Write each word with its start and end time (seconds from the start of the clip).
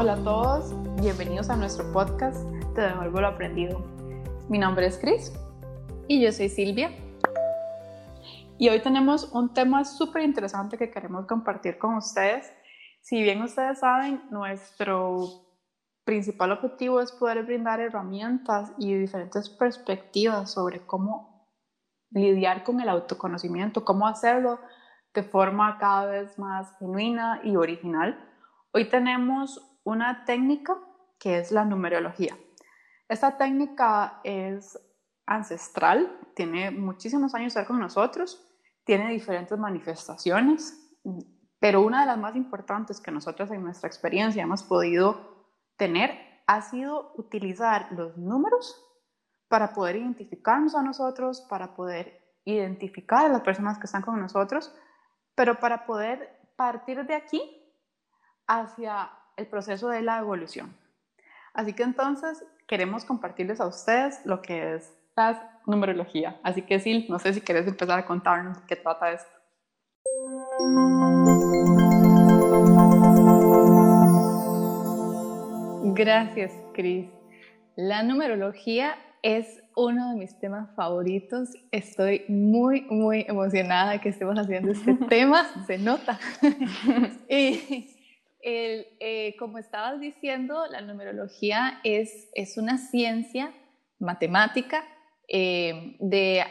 Hola 0.00 0.14
a 0.14 0.24
todos, 0.24 0.72
bienvenidos 1.02 1.50
a 1.50 1.56
nuestro 1.56 1.92
podcast 1.92 2.42
Te 2.74 2.80
devuelvo 2.80 3.20
lo 3.20 3.26
aprendido. 3.26 3.84
Mi 4.48 4.56
nombre 4.56 4.86
es 4.86 4.96
Cris. 4.96 5.30
Y 6.08 6.22
yo 6.22 6.32
soy 6.32 6.48
Silvia. 6.48 6.90
Y 8.56 8.70
hoy 8.70 8.80
tenemos 8.80 9.30
un 9.34 9.52
tema 9.52 9.84
súper 9.84 10.22
interesante 10.22 10.78
que 10.78 10.90
queremos 10.90 11.26
compartir 11.26 11.76
con 11.76 11.96
ustedes. 11.96 12.50
Si 13.02 13.22
bien 13.22 13.42
ustedes 13.42 13.80
saben, 13.80 14.22
nuestro 14.30 15.28
principal 16.04 16.52
objetivo 16.52 17.02
es 17.02 17.12
poder 17.12 17.44
brindar 17.44 17.80
herramientas 17.80 18.72
y 18.78 18.94
diferentes 18.94 19.50
perspectivas 19.50 20.50
sobre 20.50 20.80
cómo 20.86 21.46
lidiar 22.10 22.64
con 22.64 22.80
el 22.80 22.88
autoconocimiento, 22.88 23.84
cómo 23.84 24.08
hacerlo 24.08 24.60
de 25.12 25.24
forma 25.24 25.76
cada 25.76 26.06
vez 26.06 26.38
más 26.38 26.74
genuina 26.78 27.42
y 27.44 27.54
original. 27.56 28.18
Hoy 28.72 28.88
tenemos 28.88 29.69
una 29.90 30.24
técnica 30.24 30.78
que 31.18 31.38
es 31.38 31.50
la 31.50 31.64
numerología. 31.64 32.38
Esta 33.08 33.36
técnica 33.36 34.20
es 34.22 34.78
ancestral, 35.26 36.16
tiene 36.34 36.70
muchísimos 36.70 37.34
años 37.34 37.54
de 37.54 37.60
estar 37.60 37.66
con 37.66 37.80
nosotros, 37.80 38.46
tiene 38.84 39.10
diferentes 39.10 39.58
manifestaciones, 39.58 40.94
pero 41.58 41.82
una 41.82 42.00
de 42.00 42.06
las 42.06 42.18
más 42.18 42.36
importantes 42.36 43.00
que 43.00 43.10
nosotros 43.10 43.50
en 43.50 43.64
nuestra 43.64 43.88
experiencia 43.88 44.42
hemos 44.42 44.62
podido 44.62 45.46
tener 45.76 46.42
ha 46.46 46.62
sido 46.62 47.12
utilizar 47.16 47.88
los 47.90 48.16
números 48.16 48.80
para 49.48 49.72
poder 49.72 49.96
identificarnos 49.96 50.74
a 50.76 50.82
nosotros, 50.82 51.40
para 51.42 51.74
poder 51.74 52.38
identificar 52.44 53.26
a 53.26 53.28
las 53.28 53.42
personas 53.42 53.78
que 53.78 53.86
están 53.86 54.02
con 54.02 54.20
nosotros, 54.20 54.72
pero 55.34 55.58
para 55.58 55.84
poder 55.84 56.40
partir 56.56 57.04
de 57.06 57.14
aquí 57.14 57.42
hacia 58.46 59.10
el 59.40 59.46
proceso 59.46 59.88
de 59.88 60.02
la 60.02 60.18
evolución. 60.18 60.76
Así 61.54 61.72
que 61.72 61.82
entonces 61.82 62.44
queremos 62.68 63.04
compartirles 63.04 63.60
a 63.60 63.66
ustedes 63.66 64.20
lo 64.24 64.40
que 64.42 64.74
es 64.74 64.92
la 65.16 65.60
numerología. 65.66 66.38
Así 66.42 66.62
que 66.62 66.78
Sil, 66.78 67.06
no 67.08 67.18
sé 67.18 67.32
si 67.32 67.40
quieres 67.40 67.66
empezar 67.66 67.98
a 67.98 68.06
contarnos 68.06 68.58
qué 68.68 68.76
trata 68.76 69.10
esto. 69.10 69.30
Gracias, 75.94 76.52
Cris. 76.72 77.06
La 77.76 78.02
numerología 78.02 78.96
es 79.22 79.62
uno 79.76 80.10
de 80.10 80.16
mis 80.16 80.38
temas 80.38 80.74
favoritos. 80.74 81.50
Estoy 81.72 82.24
muy, 82.28 82.82
muy 82.82 83.24
emocionada 83.28 83.92
de 83.92 84.00
que 84.00 84.10
estemos 84.10 84.38
haciendo 84.38 84.72
este 84.72 84.94
tema, 85.08 85.46
se 85.66 85.78
nota. 85.78 86.18
y 87.28 87.99
eh, 88.42 89.36
como 89.38 89.58
estabas 89.58 90.00
diciendo, 90.00 90.66
la 90.70 90.80
numerología 90.80 91.80
es, 91.84 92.30
es 92.34 92.56
una 92.56 92.78
ciencia 92.78 93.52
matemática 93.98 94.84
eh, 95.28 95.96
de 96.00 96.42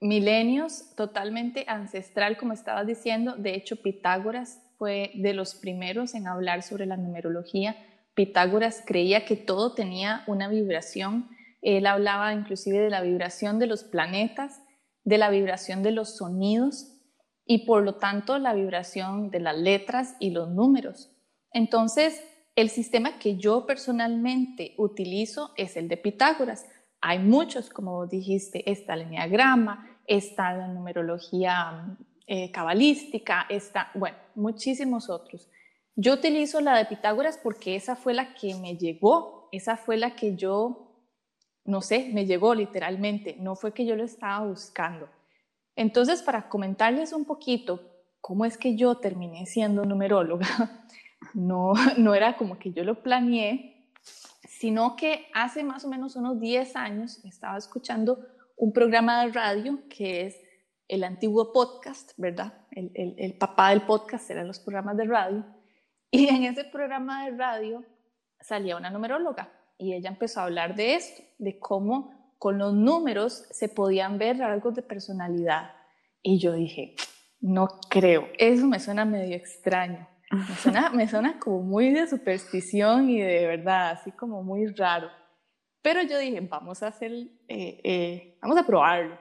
milenios, 0.00 0.94
totalmente 0.94 1.64
ancestral, 1.66 2.36
como 2.36 2.52
estabas 2.52 2.86
diciendo. 2.86 3.34
De 3.36 3.54
hecho, 3.54 3.82
Pitágoras 3.82 4.62
fue 4.78 5.10
de 5.14 5.34
los 5.34 5.54
primeros 5.54 6.14
en 6.14 6.28
hablar 6.28 6.62
sobre 6.62 6.86
la 6.86 6.96
numerología. 6.96 7.76
Pitágoras 8.14 8.82
creía 8.86 9.24
que 9.24 9.36
todo 9.36 9.74
tenía 9.74 10.22
una 10.26 10.48
vibración. 10.48 11.28
Él 11.62 11.86
hablaba 11.86 12.32
inclusive 12.32 12.78
de 12.78 12.90
la 12.90 13.00
vibración 13.00 13.58
de 13.58 13.66
los 13.66 13.82
planetas, 13.82 14.62
de 15.02 15.18
la 15.18 15.30
vibración 15.30 15.82
de 15.82 15.90
los 15.90 16.16
sonidos 16.16 16.94
y 17.44 17.66
por 17.66 17.82
lo 17.82 17.96
tanto 17.96 18.38
la 18.38 18.54
vibración 18.54 19.30
de 19.30 19.40
las 19.40 19.56
letras 19.56 20.14
y 20.20 20.30
los 20.30 20.50
números. 20.50 21.17
Entonces, 21.52 22.22
el 22.56 22.70
sistema 22.70 23.18
que 23.18 23.36
yo 23.36 23.66
personalmente 23.66 24.74
utilizo 24.78 25.52
es 25.56 25.76
el 25.76 25.88
de 25.88 25.96
Pitágoras. 25.96 26.66
Hay 27.00 27.18
muchos, 27.20 27.70
como 27.70 28.06
dijiste, 28.06 28.68
está 28.70 28.94
el 28.94 29.02
enneagrama, 29.02 29.98
está 30.06 30.66
numerología 30.66 31.96
eh, 32.26 32.50
cabalística, 32.50 33.46
está, 33.48 33.90
bueno, 33.94 34.16
muchísimos 34.34 35.08
otros. 35.08 35.48
Yo 35.94 36.14
utilizo 36.14 36.60
la 36.60 36.76
de 36.76 36.84
Pitágoras 36.84 37.38
porque 37.38 37.76
esa 37.76 37.96
fue 37.96 38.14
la 38.14 38.34
que 38.34 38.54
me 38.54 38.76
llegó, 38.76 39.48
esa 39.52 39.76
fue 39.76 39.96
la 39.96 40.14
que 40.14 40.36
yo, 40.36 40.92
no 41.64 41.80
sé, 41.80 42.10
me 42.12 42.26
llegó 42.26 42.54
literalmente, 42.54 43.36
no 43.38 43.56
fue 43.56 43.72
que 43.72 43.86
yo 43.86 43.96
lo 43.96 44.04
estaba 44.04 44.46
buscando. 44.46 45.08
Entonces, 45.74 46.22
para 46.22 46.48
comentarles 46.48 47.12
un 47.12 47.24
poquito 47.24 47.80
cómo 48.20 48.44
es 48.44 48.58
que 48.58 48.76
yo 48.76 48.96
terminé 48.96 49.46
siendo 49.46 49.84
numeróloga, 49.84 50.46
no, 51.34 51.72
no 51.96 52.14
era 52.14 52.36
como 52.36 52.58
que 52.58 52.72
yo 52.72 52.84
lo 52.84 53.02
planeé, 53.02 53.90
sino 54.48 54.96
que 54.96 55.26
hace 55.34 55.62
más 55.62 55.84
o 55.84 55.88
menos 55.88 56.16
unos 56.16 56.40
10 56.40 56.76
años 56.76 57.24
estaba 57.24 57.56
escuchando 57.56 58.18
un 58.56 58.72
programa 58.72 59.24
de 59.24 59.32
radio 59.32 59.80
que 59.88 60.26
es 60.26 60.36
el 60.88 61.04
antiguo 61.04 61.52
podcast, 61.52 62.12
¿verdad? 62.16 62.54
El, 62.72 63.14
el, 63.18 63.34
papá 63.34 63.70
del 63.70 63.82
podcast 63.82 64.28
eran 64.30 64.46
los 64.46 64.58
programas 64.58 64.96
de 64.96 65.04
radio. 65.04 65.44
Y 66.10 66.28
en 66.28 66.44
ese 66.44 66.64
programa 66.64 67.26
de 67.26 67.36
radio 67.36 67.84
salía 68.40 68.76
una 68.76 68.90
numeróloga 68.90 69.52
y 69.76 69.92
ella 69.92 70.08
empezó 70.08 70.40
a 70.40 70.44
hablar 70.44 70.74
de 70.74 70.94
esto, 70.94 71.22
de 71.38 71.58
cómo 71.58 72.34
con 72.38 72.58
los 72.58 72.72
números 72.72 73.46
se 73.50 73.68
podían 73.68 74.18
ver 74.18 74.38
rasgos 74.38 74.74
de 74.74 74.82
personalidad. 74.82 75.72
Y 76.22 76.38
yo 76.38 76.52
dije, 76.52 76.94
no 77.40 77.68
creo, 77.88 78.28
eso 78.38 78.66
me 78.66 78.80
suena 78.80 79.04
medio 79.04 79.36
extraño. 79.36 80.08
Me 80.30 80.56
suena, 80.56 80.90
me 80.90 81.08
suena 81.08 81.38
como 81.38 81.62
muy 81.62 81.90
de 81.90 82.06
superstición 82.06 83.08
y 83.08 83.20
de 83.20 83.46
verdad, 83.46 83.90
así 83.92 84.12
como 84.12 84.42
muy 84.42 84.66
raro. 84.66 85.08
Pero 85.82 86.02
yo 86.02 86.18
dije, 86.18 86.40
vamos 86.40 86.82
a 86.82 86.88
hacer, 86.88 87.12
eh, 87.48 87.80
eh, 87.82 88.38
vamos 88.42 88.58
a 88.58 88.66
probarlo. 88.66 89.18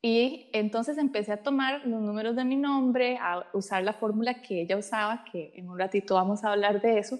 Y 0.00 0.48
entonces 0.52 0.98
empecé 0.98 1.32
a 1.32 1.42
tomar 1.42 1.86
los 1.86 2.00
números 2.00 2.36
de 2.36 2.44
mi 2.44 2.56
nombre, 2.56 3.18
a 3.20 3.44
usar 3.52 3.82
la 3.82 3.92
fórmula 3.92 4.40
que 4.40 4.62
ella 4.62 4.76
usaba, 4.76 5.24
que 5.30 5.52
en 5.56 5.68
un 5.68 5.78
ratito 5.78 6.14
vamos 6.14 6.44
a 6.44 6.52
hablar 6.52 6.80
de 6.80 6.98
eso. 6.98 7.18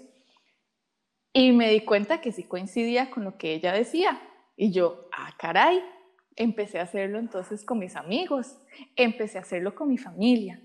Y 1.33 1.53
me 1.53 1.71
di 1.71 1.81
cuenta 1.81 2.21
que 2.21 2.33
sí 2.33 2.45
coincidía 2.45 3.11
con 3.11 3.25
lo 3.25 3.37
que 3.37 3.55
ella 3.55 3.73
decía. 3.73 4.23
Y 4.57 4.73
yo, 4.73 5.09
ah, 5.13 5.35
caray, 5.37 5.83
empecé 6.37 6.79
a 6.79 6.85
hacerlo 6.85 7.19
entonces 7.19 7.65
con 7.65 7.79
mis 7.79 7.97
amigos, 7.97 8.57
empecé 8.95 9.39
a 9.39 9.43
hacerlo 9.43 9.75
con 9.75 9.89
mi 9.89 9.99
familia, 9.99 10.63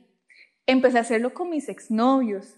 empecé 0.66 0.98
a 0.98 1.02
hacerlo 1.02 1.34
con 1.34 1.50
mis 1.50 1.70
exnovios. 1.70 2.56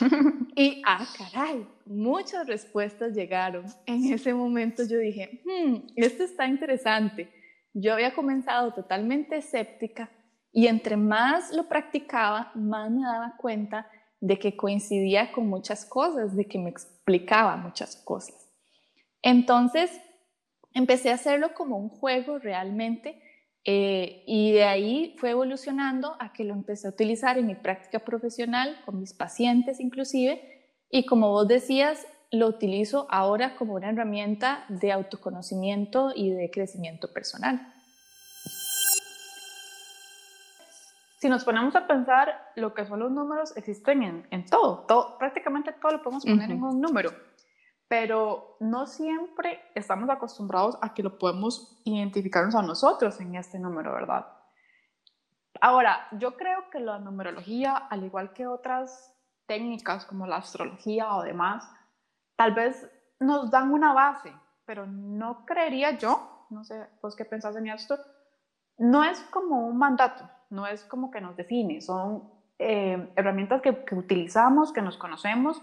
y, 0.56 0.82
ah, 0.86 1.06
caray, 1.16 1.66
muchas 1.86 2.46
respuestas 2.46 3.14
llegaron. 3.14 3.66
En 3.86 4.12
ese 4.12 4.34
momento 4.34 4.84
yo 4.84 4.98
dije, 4.98 5.42
hmm, 5.44 5.92
esto 5.96 6.24
está 6.24 6.46
interesante. 6.46 7.32
Yo 7.72 7.92
había 7.92 8.14
comenzado 8.14 8.72
totalmente 8.72 9.36
escéptica 9.36 10.10
y 10.52 10.68
entre 10.68 10.96
más 10.96 11.52
lo 11.52 11.68
practicaba, 11.68 12.52
más 12.54 12.90
me 12.90 13.02
daba 13.02 13.34
cuenta 13.36 13.90
de 14.20 14.38
que 14.38 14.56
coincidía 14.56 15.32
con 15.32 15.48
muchas 15.48 15.84
cosas, 15.84 16.36
de 16.36 16.46
que 16.46 16.58
me 16.58 16.70
explicaba 16.70 17.56
muchas 17.56 17.96
cosas. 17.96 18.48
Entonces, 19.20 19.90
empecé 20.72 21.10
a 21.10 21.14
hacerlo 21.14 21.54
como 21.54 21.76
un 21.76 21.88
juego 21.88 22.38
realmente 22.38 23.20
eh, 23.64 24.22
y 24.26 24.52
de 24.52 24.64
ahí 24.64 25.16
fue 25.18 25.30
evolucionando 25.30 26.16
a 26.18 26.32
que 26.32 26.44
lo 26.44 26.52
empecé 26.52 26.86
a 26.86 26.90
utilizar 26.90 27.38
en 27.38 27.46
mi 27.46 27.54
práctica 27.54 28.00
profesional, 28.00 28.76
con 28.84 29.00
mis 29.00 29.14
pacientes 29.14 29.80
inclusive, 29.80 30.40
y 30.90 31.06
como 31.06 31.30
vos 31.30 31.48
decías, 31.48 32.06
lo 32.30 32.46
utilizo 32.48 33.06
ahora 33.10 33.56
como 33.56 33.74
una 33.74 33.90
herramienta 33.90 34.64
de 34.68 34.92
autoconocimiento 34.92 36.12
y 36.14 36.30
de 36.30 36.50
crecimiento 36.50 37.12
personal. 37.12 37.72
Si 41.18 41.28
nos 41.30 41.42
ponemos 41.44 41.74
a 41.74 41.86
pensar, 41.86 42.52
lo 42.56 42.74
que 42.74 42.84
son 42.84 43.00
los 43.00 43.10
números 43.10 43.56
existen 43.56 44.26
en, 44.30 44.44
todo, 44.44 44.84
todo, 44.86 45.16
prácticamente 45.16 45.72
todo 45.72 45.92
lo 45.92 46.02
podemos 46.02 46.24
poner 46.24 46.50
en 46.50 46.62
un 46.62 46.80
número 46.82 47.12
pero 47.88 48.56
no 48.60 48.86
siempre 48.86 49.60
estamos 49.74 50.08
acostumbrados 50.08 50.78
a 50.80 50.94
que 50.94 51.02
lo 51.02 51.18
podemos 51.18 51.80
identificarnos 51.84 52.54
a 52.54 52.62
nosotros 52.62 53.20
en 53.20 53.34
este 53.34 53.58
número, 53.58 53.92
¿verdad? 53.92 54.26
Ahora, 55.60 56.08
yo 56.12 56.36
creo 56.36 56.70
que 56.70 56.80
la 56.80 56.98
numerología, 56.98 57.76
al 57.76 58.04
igual 58.04 58.32
que 58.32 58.46
otras 58.46 59.14
técnicas 59.46 60.04
como 60.06 60.26
la 60.26 60.36
astrología 60.36 61.14
o 61.14 61.22
demás, 61.22 61.68
tal 62.36 62.54
vez 62.54 62.90
nos 63.20 63.50
dan 63.50 63.70
una 63.70 63.92
base, 63.92 64.32
pero 64.64 64.86
no 64.86 65.44
creería 65.46 65.96
yo, 65.98 66.46
no 66.50 66.64
sé 66.64 66.88
vos 67.02 67.14
qué 67.14 67.24
pensás 67.24 67.56
en 67.56 67.68
esto, 67.68 67.98
no 68.78 69.04
es 69.04 69.20
como 69.30 69.66
un 69.66 69.78
mandato, 69.78 70.28
no 70.50 70.66
es 70.66 70.84
como 70.84 71.10
que 71.10 71.20
nos 71.20 71.36
define, 71.36 71.80
son 71.80 72.30
eh, 72.58 73.12
herramientas 73.16 73.62
que, 73.62 73.84
que 73.84 73.94
utilizamos, 73.94 74.72
que 74.72 74.82
nos 74.82 74.96
conocemos, 74.96 75.62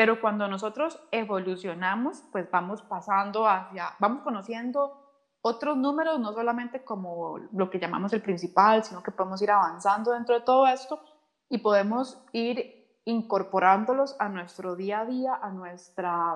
pero 0.00 0.18
cuando 0.18 0.48
nosotros 0.48 0.98
evolucionamos, 1.10 2.22
pues 2.32 2.50
vamos 2.50 2.80
pasando 2.80 3.46
hacia, 3.46 3.96
vamos 3.98 4.22
conociendo 4.22 5.36
otros 5.42 5.76
números, 5.76 6.18
no 6.18 6.32
solamente 6.32 6.82
como 6.82 7.36
lo 7.52 7.68
que 7.68 7.78
llamamos 7.78 8.10
el 8.14 8.22
principal, 8.22 8.82
sino 8.82 9.02
que 9.02 9.10
podemos 9.10 9.42
ir 9.42 9.50
avanzando 9.50 10.12
dentro 10.12 10.34
de 10.34 10.40
todo 10.40 10.66
esto 10.66 11.02
y 11.50 11.58
podemos 11.58 12.18
ir 12.32 12.98
incorporándolos 13.04 14.16
a 14.18 14.30
nuestro 14.30 14.74
día 14.74 15.00
a 15.00 15.04
día, 15.04 15.34
a 15.34 15.50
nuestra, 15.50 16.32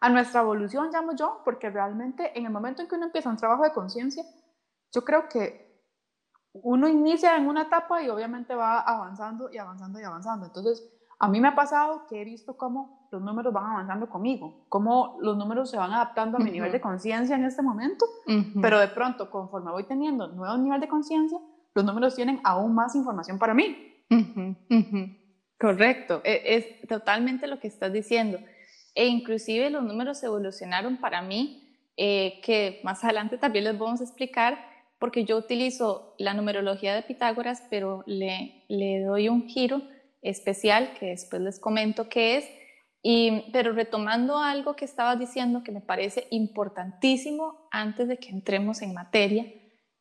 a 0.00 0.08
nuestra 0.08 0.42
evolución, 0.42 0.92
llamo 0.92 1.16
yo, 1.16 1.40
porque 1.44 1.70
realmente 1.70 2.38
en 2.38 2.46
el 2.46 2.52
momento 2.52 2.82
en 2.82 2.88
que 2.88 2.94
uno 2.94 3.06
empieza 3.06 3.30
un 3.30 3.36
trabajo 3.36 3.64
de 3.64 3.72
conciencia, 3.72 4.22
yo 4.92 5.04
creo 5.04 5.28
que 5.28 5.82
uno 6.52 6.86
inicia 6.86 7.36
en 7.36 7.48
una 7.48 7.62
etapa 7.62 8.00
y 8.00 8.10
obviamente 8.10 8.54
va 8.54 8.78
avanzando 8.78 9.50
y 9.50 9.58
avanzando 9.58 9.98
y 9.98 10.04
avanzando. 10.04 10.46
Entonces, 10.46 10.88
a 11.24 11.28
mí 11.28 11.40
me 11.40 11.48
ha 11.48 11.54
pasado 11.54 12.06
que 12.06 12.20
he 12.20 12.24
visto 12.24 12.54
cómo 12.58 13.08
los 13.10 13.22
números 13.22 13.50
van 13.50 13.64
avanzando 13.64 14.10
conmigo, 14.10 14.66
cómo 14.68 15.16
los 15.22 15.38
números 15.38 15.70
se 15.70 15.78
van 15.78 15.90
adaptando 15.90 16.36
a 16.36 16.40
mi 16.40 16.50
nivel 16.50 16.70
de 16.70 16.82
conciencia 16.82 17.34
en 17.34 17.44
este 17.44 17.62
momento, 17.62 18.04
pero 18.60 18.78
de 18.78 18.88
pronto, 18.88 19.30
conforme 19.30 19.70
voy 19.70 19.84
teniendo 19.84 20.28
nuevo 20.28 20.58
nivel 20.58 20.82
de 20.82 20.88
conciencia, 20.88 21.38
los 21.74 21.82
números 21.82 22.14
tienen 22.14 22.40
aún 22.44 22.74
más 22.74 22.94
información 22.94 23.38
para 23.38 23.54
mí. 23.54 24.04
Correcto, 25.58 26.20
e, 26.24 26.42
es, 26.44 26.88
totalmente 26.88 27.46
lo 27.46 27.58
que 27.58 27.68
estás 27.68 27.90
diciendo. 27.90 28.38
E 28.94 29.06
inclusive 29.06 29.70
los 29.70 29.82
números 29.82 30.22
evolucionaron 30.22 30.98
para 30.98 31.22
mí, 31.22 31.74
eh, 31.96 32.38
que 32.42 32.82
más 32.84 33.02
adelante 33.04 33.38
también 33.38 33.64
les 33.64 33.78
vamos 33.78 34.02
a 34.02 34.04
explicar, 34.04 34.58
porque 34.98 35.24
yo 35.24 35.38
utilizo 35.38 36.14
la 36.18 36.34
numerología 36.34 36.94
de 36.94 37.00
Pitágoras, 37.00 37.62
pero 37.70 38.04
le, 38.04 38.66
le 38.68 39.00
doy 39.00 39.30
un 39.30 39.48
giro 39.48 39.80
especial 40.24 40.94
que 40.98 41.06
después 41.06 41.40
les 41.42 41.60
comento 41.60 42.08
qué 42.08 42.38
es. 42.38 42.48
Y, 43.02 43.52
pero 43.52 43.72
retomando 43.72 44.38
algo 44.38 44.74
que 44.74 44.86
estabas 44.86 45.18
diciendo 45.18 45.62
que 45.62 45.72
me 45.72 45.82
parece 45.82 46.26
importantísimo 46.30 47.68
antes 47.70 48.08
de 48.08 48.16
que 48.16 48.30
entremos 48.30 48.80
en 48.80 48.94
materia, 48.94 49.46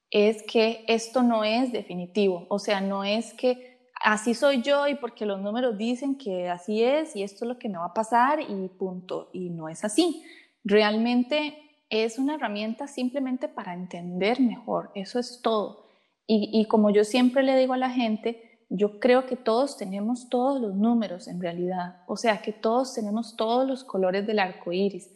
es 0.09 0.43
que 0.43 0.85
esto 0.87 1.23
no 1.23 1.43
es 1.43 1.71
definitivo, 1.71 2.45
o 2.49 2.59
sea, 2.59 2.81
no 2.81 3.03
es 3.03 3.33
que 3.33 3.89
así 3.99 4.35
soy 4.35 4.61
yo 4.61 4.87
y 4.87 4.93
porque 4.93 5.25
los 5.25 5.41
números 5.41 5.75
dicen 5.75 6.19
que 6.19 6.49
así 6.49 6.83
es 6.83 7.15
y 7.15 7.23
esto 7.23 7.45
es 7.45 7.49
lo 7.49 7.57
que 7.57 7.67
me 7.67 7.79
va 7.79 7.85
a 7.85 7.93
pasar 7.95 8.39
y 8.39 8.67
punto, 8.69 9.31
y 9.33 9.49
no 9.49 9.69
es 9.69 9.83
así. 9.83 10.23
Realmente 10.63 11.57
es 11.89 12.19
una 12.19 12.35
herramienta 12.35 12.87
simplemente 12.87 13.47
para 13.47 13.73
entender 13.73 14.39
mejor, 14.39 14.91
eso 14.93 15.17
es 15.19 15.41
todo. 15.41 15.87
Y, 16.27 16.49
y 16.53 16.65
como 16.67 16.91
yo 16.91 17.03
siempre 17.03 17.41
le 17.41 17.57
digo 17.57 17.73
a 17.73 17.77
la 17.77 17.89
gente, 17.89 18.52
yo 18.75 18.99
creo 18.99 19.27
que 19.27 19.35
todos 19.35 19.77
tenemos 19.77 20.29
todos 20.29 20.59
los 20.59 20.73
números 20.73 21.27
en 21.27 21.39
realidad, 21.39 22.01
o 22.07 22.17
sea, 22.17 22.41
que 22.41 22.51
todos 22.51 22.95
tenemos 22.95 23.35
todos 23.35 23.67
los 23.67 23.83
colores 23.83 24.25
del 24.25 24.39
arco 24.39 24.71
iris. 24.73 25.11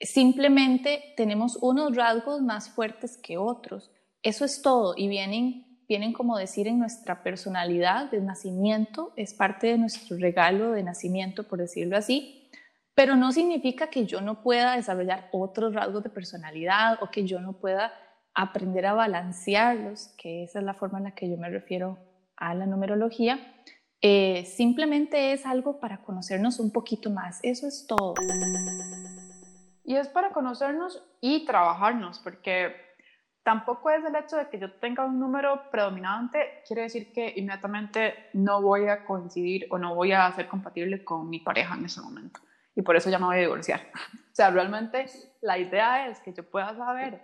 Simplemente 0.00 1.12
tenemos 1.14 1.56
unos 1.60 1.94
rasgos 1.94 2.40
más 2.40 2.70
fuertes 2.70 3.18
que 3.18 3.36
otros. 3.36 3.90
Eso 4.22 4.46
es 4.46 4.62
todo 4.62 4.94
y 4.96 5.08
vienen, 5.08 5.82
vienen 5.86 6.14
como 6.14 6.38
decir 6.38 6.68
en 6.68 6.78
nuestra 6.78 7.22
personalidad 7.22 8.10
de 8.10 8.22
nacimiento, 8.22 9.12
es 9.16 9.34
parte 9.34 9.66
de 9.66 9.76
nuestro 9.76 10.16
regalo 10.16 10.70
de 10.70 10.82
nacimiento, 10.82 11.46
por 11.46 11.58
decirlo 11.58 11.98
así, 11.98 12.50
pero 12.94 13.14
no 13.14 13.30
significa 13.30 13.88
que 13.88 14.06
yo 14.06 14.22
no 14.22 14.42
pueda 14.42 14.74
desarrollar 14.74 15.28
otros 15.32 15.74
rasgos 15.74 16.02
de 16.02 16.08
personalidad 16.08 17.02
o 17.02 17.10
que 17.10 17.26
yo 17.26 17.40
no 17.40 17.58
pueda 17.60 17.92
aprender 18.32 18.86
a 18.86 18.94
balancearlos, 18.94 20.14
que 20.16 20.44
esa 20.44 20.60
es 20.60 20.64
la 20.64 20.72
forma 20.72 20.96
en 20.96 21.04
la 21.04 21.14
que 21.14 21.28
yo 21.28 21.36
me 21.36 21.50
refiero 21.50 22.05
a 22.36 22.54
la 22.54 22.66
numerología, 22.66 23.38
eh, 24.00 24.44
simplemente 24.44 25.32
es 25.32 25.46
algo 25.46 25.80
para 25.80 26.02
conocernos 26.02 26.60
un 26.60 26.70
poquito 26.70 27.10
más. 27.10 27.40
Eso 27.42 27.66
es 27.66 27.86
todo. 27.86 28.14
Y 29.84 29.96
es 29.96 30.08
para 30.08 30.30
conocernos 30.30 31.02
y 31.20 31.44
trabajarnos, 31.44 32.18
porque 32.18 32.74
tampoco 33.42 33.90
es 33.90 34.04
el 34.04 34.16
hecho 34.16 34.36
de 34.36 34.48
que 34.48 34.58
yo 34.58 34.72
tenga 34.72 35.04
un 35.04 35.20
número 35.20 35.70
predominante, 35.70 36.62
quiere 36.66 36.82
decir 36.82 37.12
que 37.12 37.32
inmediatamente 37.36 38.28
no 38.32 38.60
voy 38.60 38.88
a 38.88 39.04
coincidir 39.04 39.68
o 39.70 39.78
no 39.78 39.94
voy 39.94 40.12
a 40.12 40.30
ser 40.32 40.48
compatible 40.48 41.04
con 41.04 41.30
mi 41.30 41.38
pareja 41.38 41.76
en 41.76 41.84
ese 41.84 42.00
momento. 42.00 42.40
Y 42.74 42.82
por 42.82 42.96
eso 42.96 43.08
ya 43.08 43.20
me 43.20 43.26
voy 43.26 43.36
a 43.36 43.40
divorciar. 43.40 43.80
o 44.32 44.34
sea, 44.34 44.50
realmente 44.50 45.06
la 45.40 45.58
idea 45.58 46.08
es 46.08 46.18
que 46.20 46.32
yo 46.32 46.42
pueda 46.50 46.76
saber 46.76 47.22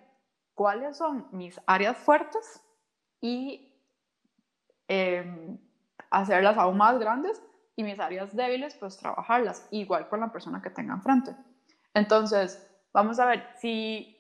cuáles 0.55 0.97
son 0.97 1.27
mis 1.33 1.61
áreas 1.67 1.97
fuertes 1.97 2.63
y 3.21 3.72
Em, 4.95 5.57
hacerlas 6.11 6.59
aún 6.59 6.77
más 6.77 6.99
grandes 6.99 7.43
y 7.77 7.83
mis 7.83 7.99
áreas 7.99 8.37
débiles, 8.37 8.75
pues 8.75 8.99
trabajarlas, 8.99 9.67
igual 9.71 10.07
con 10.11 10.21
la 10.21 10.31
persona 10.31 10.61
que 10.61 10.69
tenga 10.69 10.93
enfrente. 10.93 11.35
Entonces, 11.95 12.63
vamos 12.93 13.19
a 13.19 13.25
ver, 13.25 13.43
si, 13.59 14.19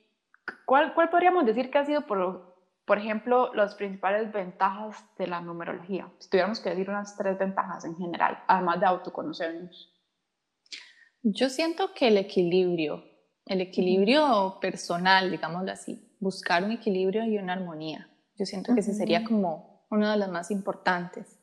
¿cuál, 0.64 0.94
cuál 0.94 1.10
podríamos 1.10 1.44
decir 1.44 1.70
que 1.70 1.76
ha 1.76 1.84
sido, 1.84 2.06
por, 2.06 2.56
por 2.86 2.96
ejemplo, 2.96 3.52
las 3.52 3.74
principales 3.74 4.32
ventajas 4.32 5.04
de 5.19 5.26
la 5.26 5.42
numerología? 5.42 6.10
Si 6.19 6.30
tuviéramos 6.30 6.58
que 6.58 6.70
decir 6.70 6.88
unas 6.88 7.18
tres 7.18 7.36
ventajas 7.38 7.84
en 7.84 7.94
general, 7.94 8.42
además 8.46 8.80
de 8.80 8.86
autoconocernos. 8.86 9.92
Yo 11.22 11.50
siento 11.50 11.92
que 11.92 12.08
el 12.08 12.16
equilibrio, 12.16 13.04
el 13.44 13.60
equilibrio 13.60 14.56
personal, 14.58 15.30
digámoslo 15.30 15.70
así, 15.70 16.16
buscar 16.18 16.64
un 16.64 16.72
equilibrio 16.72 17.26
y 17.26 17.36
una 17.36 17.52
armonía. 17.52 18.08
Yo 18.38 18.46
siento 18.46 18.72
que 18.72 18.80
ese 18.80 18.94
sería 18.94 19.22
como 19.22 19.71
uno 19.92 20.10
de 20.10 20.16
los 20.16 20.30
más 20.30 20.50
importantes. 20.50 21.38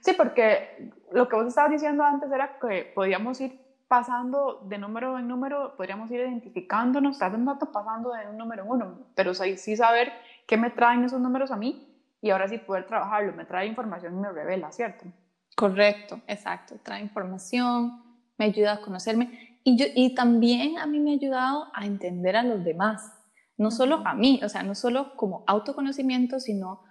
Sí, 0.00 0.12
porque 0.16 0.90
lo 1.12 1.28
que 1.28 1.36
vos 1.36 1.46
estabas 1.46 1.70
diciendo 1.70 2.02
antes 2.02 2.30
era 2.32 2.58
que 2.58 2.90
podíamos 2.94 3.40
ir 3.40 3.60
pasando 3.86 4.60
de 4.64 4.78
número 4.78 5.18
en 5.18 5.28
número, 5.28 5.76
podríamos 5.76 6.10
ir 6.10 6.20
identificándonos, 6.20 7.18
tal 7.18 7.32
vez 7.32 7.40
no 7.40 7.58
pasando 7.58 8.12
de 8.12 8.28
un 8.28 8.36
número 8.36 8.64
en 8.64 8.70
uno, 8.70 8.98
pero 9.14 9.32
sí 9.34 9.76
saber 9.76 10.12
qué 10.46 10.56
me 10.56 10.70
traen 10.70 11.04
esos 11.04 11.20
números 11.20 11.50
a 11.50 11.56
mí 11.56 11.86
y 12.20 12.30
ahora 12.30 12.48
sí 12.48 12.58
poder 12.58 12.86
trabajarlo, 12.86 13.32
me 13.34 13.44
trae 13.44 13.66
información 13.66 14.14
y 14.14 14.20
me 14.20 14.32
revela, 14.32 14.72
¿cierto? 14.72 15.06
Correcto, 15.54 16.20
exacto, 16.26 16.76
trae 16.82 17.00
información, 17.00 18.02
me 18.36 18.46
ayuda 18.46 18.74
a 18.74 18.80
conocerme. 18.80 19.58
Y, 19.62 19.76
yo, 19.76 19.86
y 19.94 20.14
también 20.14 20.78
a 20.78 20.86
mí 20.86 20.98
me 20.98 21.10
ha 21.10 21.14
ayudado 21.14 21.68
a 21.74 21.84
entender 21.84 22.36
a 22.36 22.42
los 22.42 22.64
demás 22.64 23.12
no 23.60 23.70
solo 23.70 24.00
a 24.06 24.14
mí, 24.14 24.40
o 24.42 24.48
sea, 24.48 24.62
no 24.62 24.74
solo 24.74 25.14
como 25.16 25.44
autoconocimiento, 25.46 26.40
sino 26.40 26.82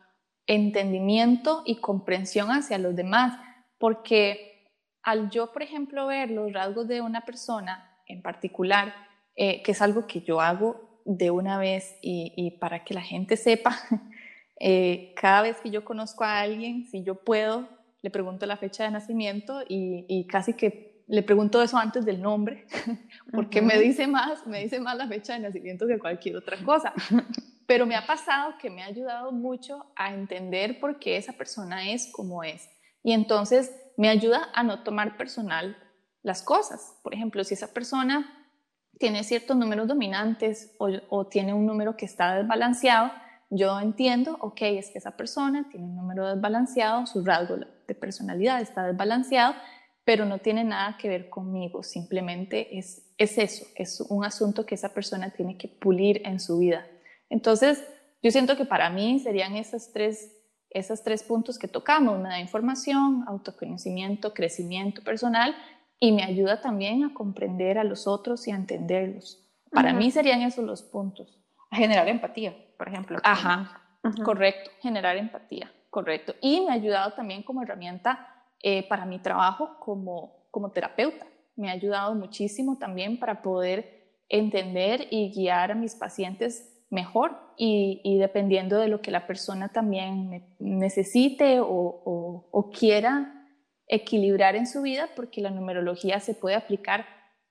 entendimiento 0.45 1.63
y 1.65 1.77
comprensión 1.77 2.51
hacia 2.51 2.77
los 2.77 2.95
demás, 2.95 3.39
porque 3.79 4.69
al 5.01 5.31
yo, 5.31 5.51
por 5.51 5.63
ejemplo, 5.63 6.05
ver 6.05 6.29
los 6.29 6.53
rasgos 6.53 6.87
de 6.87 7.01
una 7.01 7.21
persona 7.21 7.97
en 8.05 8.21
particular, 8.21 8.93
eh, 9.35 9.63
que 9.63 9.71
es 9.71 9.81
algo 9.81 10.05
que 10.05 10.21
yo 10.21 10.41
hago 10.41 11.01
de 11.05 11.31
una 11.31 11.57
vez 11.57 11.97
y, 12.03 12.51
para 12.59 12.83
que 12.83 12.93
la 12.93 13.01
gente 13.01 13.35
sepa, 13.35 13.75
eh, 14.59 15.15
cada 15.19 15.41
vez 15.41 15.57
que 15.61 15.71
yo 15.71 15.83
conozco 15.83 16.23
a 16.23 16.39
alguien, 16.39 16.85
si 16.85 17.03
yo 17.03 17.15
puedo, 17.15 17.67
le 18.03 18.11
pregunto 18.11 18.45
la 18.45 18.57
fecha 18.57 18.83
de 18.83 18.91
nacimiento 18.91 19.63
y 19.67 20.27
casi 20.27 20.53
que 20.53 20.88
le 21.09 21.23
pregunto 21.23 21.61
eso 21.61 21.77
antes 21.77 22.05
del 22.05 22.21
nombre, 22.21 22.65
porque 23.33 23.63
me 23.63 23.79
dice 23.79 24.05
más, 24.05 24.45
me 24.45 24.61
dice 24.61 24.79
más 24.79 24.95
la 24.95 25.07
fecha 25.07 25.33
de 25.33 25.39
nacimiento 25.39 25.87
que 25.87 25.97
cualquier 25.97 26.35
otra 26.35 26.63
cosa. 26.63 26.93
Pero 27.65 27.87
me 27.87 27.95
ha 27.95 28.05
pasado 28.05 28.53
que 28.61 28.69
me 28.69 28.83
ha 28.83 28.85
ayudado 28.85 29.31
mucho 29.31 29.87
a 29.95 30.13
entender 30.13 30.79
por 30.79 30.99
qué 30.99 31.17
esa 31.17 31.33
persona 31.33 31.89
es 31.89 32.11
como 32.11 32.43
es. 32.43 32.69
Y 33.03 33.13
entonces 33.13 33.73
me 33.97 34.09
ayuda 34.09 34.49
a 34.53 34.61
no 34.61 34.83
tomar 34.83 35.17
personal 35.17 35.75
las 36.21 36.43
cosas. 36.43 36.95
Por 37.01 37.15
ejemplo, 37.15 37.43
si 37.43 37.55
esa 37.55 37.73
persona 37.73 38.47
tiene 38.99 39.23
ciertos 39.23 39.57
números 39.57 39.87
dominantes 39.87 40.75
o, 40.77 40.89
o 41.09 41.25
tiene 41.25 41.53
un 41.53 41.65
número 41.65 41.97
que 41.97 42.05
está 42.05 42.35
desbalanceado, 42.35 43.11
yo 43.49 43.79
entiendo, 43.79 44.37
ok, 44.41 44.61
es 44.61 44.91
que 44.91 44.99
esa 44.99 45.17
persona 45.17 45.67
tiene 45.71 45.87
un 45.87 45.95
número 45.95 46.27
desbalanceado, 46.27 47.07
su 47.07 47.25
rasgo 47.25 47.57
de 47.87 47.95
personalidad 47.95 48.61
está 48.61 48.83
desbalanceado, 48.85 49.55
pero 50.09 50.25
no 50.25 50.39
tiene 50.39 50.63
nada 50.63 50.97
que 50.97 51.07
ver 51.07 51.29
conmigo, 51.29 51.83
simplemente 51.83 52.79
es, 52.79 53.13
es 53.19 53.37
eso, 53.37 53.67
es 53.75 54.01
un 54.01 54.25
asunto 54.25 54.65
que 54.65 54.73
esa 54.73 54.91
persona 54.91 55.29
tiene 55.29 55.55
que 55.55 55.67
pulir 55.67 56.23
en 56.25 56.39
su 56.39 56.57
vida. 56.57 56.83
Entonces, 57.29 57.87
yo 58.23 58.31
siento 58.31 58.57
que 58.57 58.65
para 58.65 58.89
mí 58.89 59.19
serían 59.19 59.55
esos 59.55 59.93
tres, 59.93 60.35
esos 60.71 61.03
tres 61.03 61.21
puntos 61.21 61.59
que 61.59 61.67
tocamos, 61.67 62.17
me 62.17 62.27
da 62.27 62.39
información, 62.39 63.23
autoconocimiento, 63.27 64.33
crecimiento 64.33 65.03
personal 65.03 65.55
y 65.99 66.11
me 66.11 66.23
ayuda 66.23 66.59
también 66.59 67.03
a 67.03 67.13
comprender 67.13 67.77
a 67.77 67.83
los 67.83 68.07
otros 68.07 68.47
y 68.47 68.51
a 68.51 68.55
entenderlos. 68.55 69.47
Para 69.71 69.93
mí 69.93 70.09
serían 70.09 70.41
esos 70.41 70.65
los 70.65 70.81
puntos. 70.81 71.39
A 71.69 71.75
generar 71.75 72.07
empatía, 72.07 72.55
por 72.79 72.87
ejemplo. 72.87 73.19
Ajá, 73.23 73.79
correcto, 74.25 74.71
generar 74.81 75.17
empatía, 75.17 75.71
correcto. 75.91 76.33
Y 76.41 76.61
me 76.61 76.71
ha 76.71 76.73
ayudado 76.73 77.13
también 77.13 77.43
como 77.43 77.61
herramienta 77.61 78.38
eh, 78.61 78.87
para 78.87 79.05
mi 79.05 79.19
trabajo 79.19 79.77
como, 79.79 80.47
como 80.51 80.71
terapeuta. 80.71 81.25
Me 81.55 81.69
ha 81.69 81.73
ayudado 81.73 82.15
muchísimo 82.15 82.77
también 82.77 83.19
para 83.19 83.41
poder 83.41 83.99
entender 84.29 85.07
y 85.09 85.31
guiar 85.31 85.71
a 85.71 85.75
mis 85.75 85.95
pacientes 85.95 86.79
mejor 86.89 87.37
y, 87.57 88.17
dependiendo 88.19 88.77
de 88.77 88.87
lo 88.87 89.01
que 89.01 89.11
la 89.11 89.27
persona 89.27 89.69
también 89.69 90.55
necesite 90.59 91.59
o, 91.59 91.67
o, 92.51 92.71
quiera 92.71 93.45
equilibrar 93.87 94.55
en 94.55 94.67
su 94.67 94.81
vida, 94.81 95.09
porque 95.15 95.41
la 95.41 95.49
numerología 95.49 96.19
se 96.19 96.33
puede 96.33 96.55
aplicar 96.55 97.05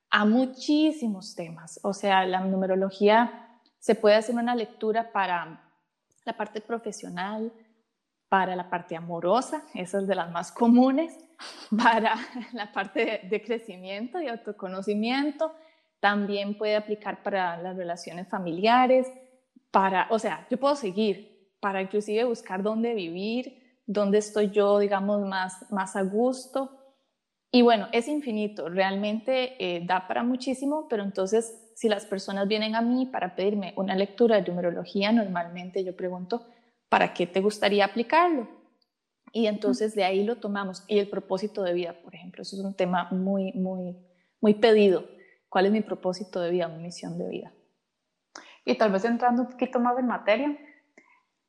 a 0.09 0.25
muchísimos 0.25 1.35
temas. 1.35 1.79
O 1.83 1.93
sea, 1.93 2.25
la 2.25 2.41
numerología 2.41 3.59
se 3.77 3.95
puede 3.95 4.15
hacer 4.15 4.35
una 4.35 4.55
lectura 4.55 5.11
para 5.11 5.61
la 6.25 6.33
parte 6.35 6.59
profesional, 6.61 7.51
para 8.29 8.55
la 8.55 8.69
parte 8.69 8.95
amorosa, 8.95 9.63
esa 9.73 9.97
es 9.97 10.07
de 10.07 10.15
las 10.15 10.31
más 10.31 10.51
comunes, 10.51 11.17
para 11.77 12.15
la 12.53 12.71
parte 12.71 13.21
de, 13.29 13.41
crecimiento 13.41 14.21
y 14.21 14.27
autoconocimiento, 14.27 15.53
también 15.99 16.57
puede 16.57 16.75
aplicar 16.75 17.23
para 17.23 17.57
las 17.57 17.75
relaciones 17.75 18.27
familiares, 18.29 19.11
para, 19.71 20.07
o 20.11 20.19
sea, 20.19 20.47
yo 20.49 20.59
puedo 20.59 20.75
seguir, 20.75 21.49
para 21.59 21.81
inclusive 21.81 22.23
buscar 22.23 22.63
dónde 22.63 22.93
vivir, 22.93 23.81
dónde 23.85 24.19
estoy 24.19 24.51
yo, 24.51 24.79
digamos, 24.79 25.27
más, 25.27 25.69
más 25.71 25.95
a 25.95 26.03
gusto. 26.03 26.77
Y 27.51 27.63
bueno, 27.63 27.87
es 27.91 28.07
infinito, 28.07 28.69
realmente 28.69 29.55
eh, 29.59 29.83
da 29.85 30.07
para 30.07 30.23
muchísimo, 30.23 30.87
pero 30.87 31.03
entonces 31.03 31.71
si 31.75 31.89
las 31.89 32.05
personas 32.05 32.47
vienen 32.47 32.75
a 32.75 32.81
mí 32.81 33.07
para 33.07 33.35
pedirme 33.35 33.73
una 33.75 33.95
lectura 33.95 34.39
de 34.39 34.47
numerología, 34.47 35.11
normalmente 35.11 35.83
yo 35.83 35.95
pregunto, 35.95 36.45
¿para 36.89 37.13
qué 37.13 37.27
te 37.27 37.39
gustaría 37.39 37.85
aplicarlo? 37.85 38.47
Y 39.31 39.45
entonces 39.45 39.95
de 39.95 40.03
ahí 40.03 40.23
lo 40.23 40.37
tomamos. 40.37 40.83
Y 40.87 40.99
el 40.99 41.07
propósito 41.07 41.63
de 41.63 41.73
vida, 41.73 41.93
por 42.03 42.15
ejemplo, 42.15 42.41
eso 42.41 42.55
es 42.55 42.63
un 42.63 42.73
tema 42.73 43.07
muy, 43.11 43.53
muy, 43.53 43.95
muy 44.41 44.55
pedido. 44.55 45.05
¿Cuál 45.47 45.67
es 45.67 45.71
mi 45.71 45.81
propósito 45.81 46.41
de 46.41 46.49
vida, 46.49 46.67
mi 46.67 46.81
misión 46.83 47.17
de 47.17 47.29
vida? 47.29 47.53
Y 48.65 48.75
tal 48.75 48.91
vez 48.91 49.05
entrando 49.05 49.43
un 49.43 49.49
poquito 49.49 49.79
más 49.79 49.97
en 49.97 50.07
materia, 50.07 50.57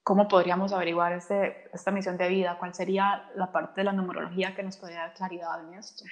¿cómo 0.02 0.28
podríamos 0.28 0.72
averiguar 0.72 1.12
este, 1.12 1.68
esta 1.72 1.90
misión 1.90 2.16
de 2.16 2.28
vida? 2.28 2.56
¿Cuál 2.58 2.74
sería 2.74 3.30
la 3.34 3.50
parte 3.52 3.80
de 3.80 3.84
la 3.84 3.92
numerología 3.92 4.54
que 4.54 4.62
nos 4.62 4.76
podría 4.76 5.00
dar 5.00 5.14
claridad 5.14 5.68
en 5.68 5.74
esto? 5.74 6.04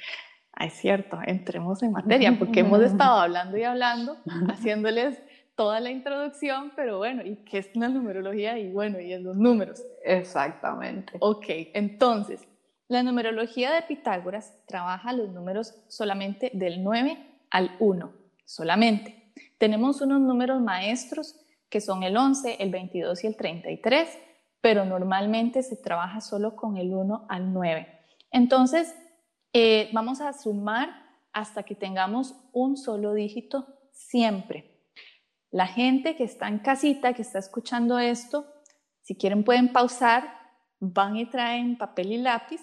Ah, 0.52 0.66
es 0.66 0.74
cierto, 0.74 1.18
entremos 1.24 1.82
en 1.82 1.92
materia, 1.92 2.34
porque 2.38 2.60
hemos 2.60 2.80
estado 2.80 3.20
hablando 3.20 3.56
y 3.56 3.62
hablando, 3.62 4.16
haciéndoles 4.48 5.22
toda 5.58 5.80
la 5.80 5.90
introducción, 5.90 6.70
pero 6.76 6.98
bueno, 6.98 7.26
¿y 7.26 7.34
qué 7.44 7.58
es 7.58 7.74
la 7.74 7.88
numerología? 7.88 8.56
Y 8.60 8.70
bueno, 8.70 9.00
y 9.00 9.12
es 9.12 9.20
los 9.20 9.36
números. 9.36 9.82
Exactamente. 10.04 11.14
Ok, 11.18 11.46
entonces, 11.74 12.46
la 12.86 13.02
numerología 13.02 13.72
de 13.72 13.82
Pitágoras 13.82 14.56
trabaja 14.68 15.12
los 15.12 15.30
números 15.30 15.74
solamente 15.88 16.52
del 16.54 16.84
9 16.84 17.18
al 17.50 17.72
1, 17.80 18.12
solamente. 18.44 19.32
Tenemos 19.58 20.00
unos 20.00 20.20
números 20.20 20.62
maestros 20.62 21.34
que 21.68 21.80
son 21.80 22.04
el 22.04 22.16
11, 22.16 22.58
el 22.60 22.70
22 22.70 23.24
y 23.24 23.26
el 23.26 23.36
33, 23.36 24.16
pero 24.60 24.84
normalmente 24.84 25.64
se 25.64 25.74
trabaja 25.74 26.20
solo 26.20 26.54
con 26.54 26.76
el 26.76 26.94
1 26.94 27.26
al 27.28 27.52
9. 27.52 27.88
Entonces, 28.30 28.94
eh, 29.52 29.90
vamos 29.92 30.20
a 30.20 30.32
sumar 30.34 30.88
hasta 31.32 31.64
que 31.64 31.74
tengamos 31.74 32.36
un 32.52 32.76
solo 32.76 33.12
dígito 33.12 33.66
siempre. 33.90 34.67
La 35.50 35.66
gente 35.66 36.16
que 36.16 36.24
está 36.24 36.48
en 36.48 36.58
casita, 36.58 37.14
que 37.14 37.22
está 37.22 37.38
escuchando 37.38 37.98
esto, 37.98 38.46
si 39.02 39.16
quieren 39.16 39.44
pueden 39.44 39.72
pausar, 39.72 40.24
van 40.80 41.16
y 41.16 41.26
traen 41.26 41.78
papel 41.78 42.12
y 42.12 42.18
lápiz, 42.18 42.60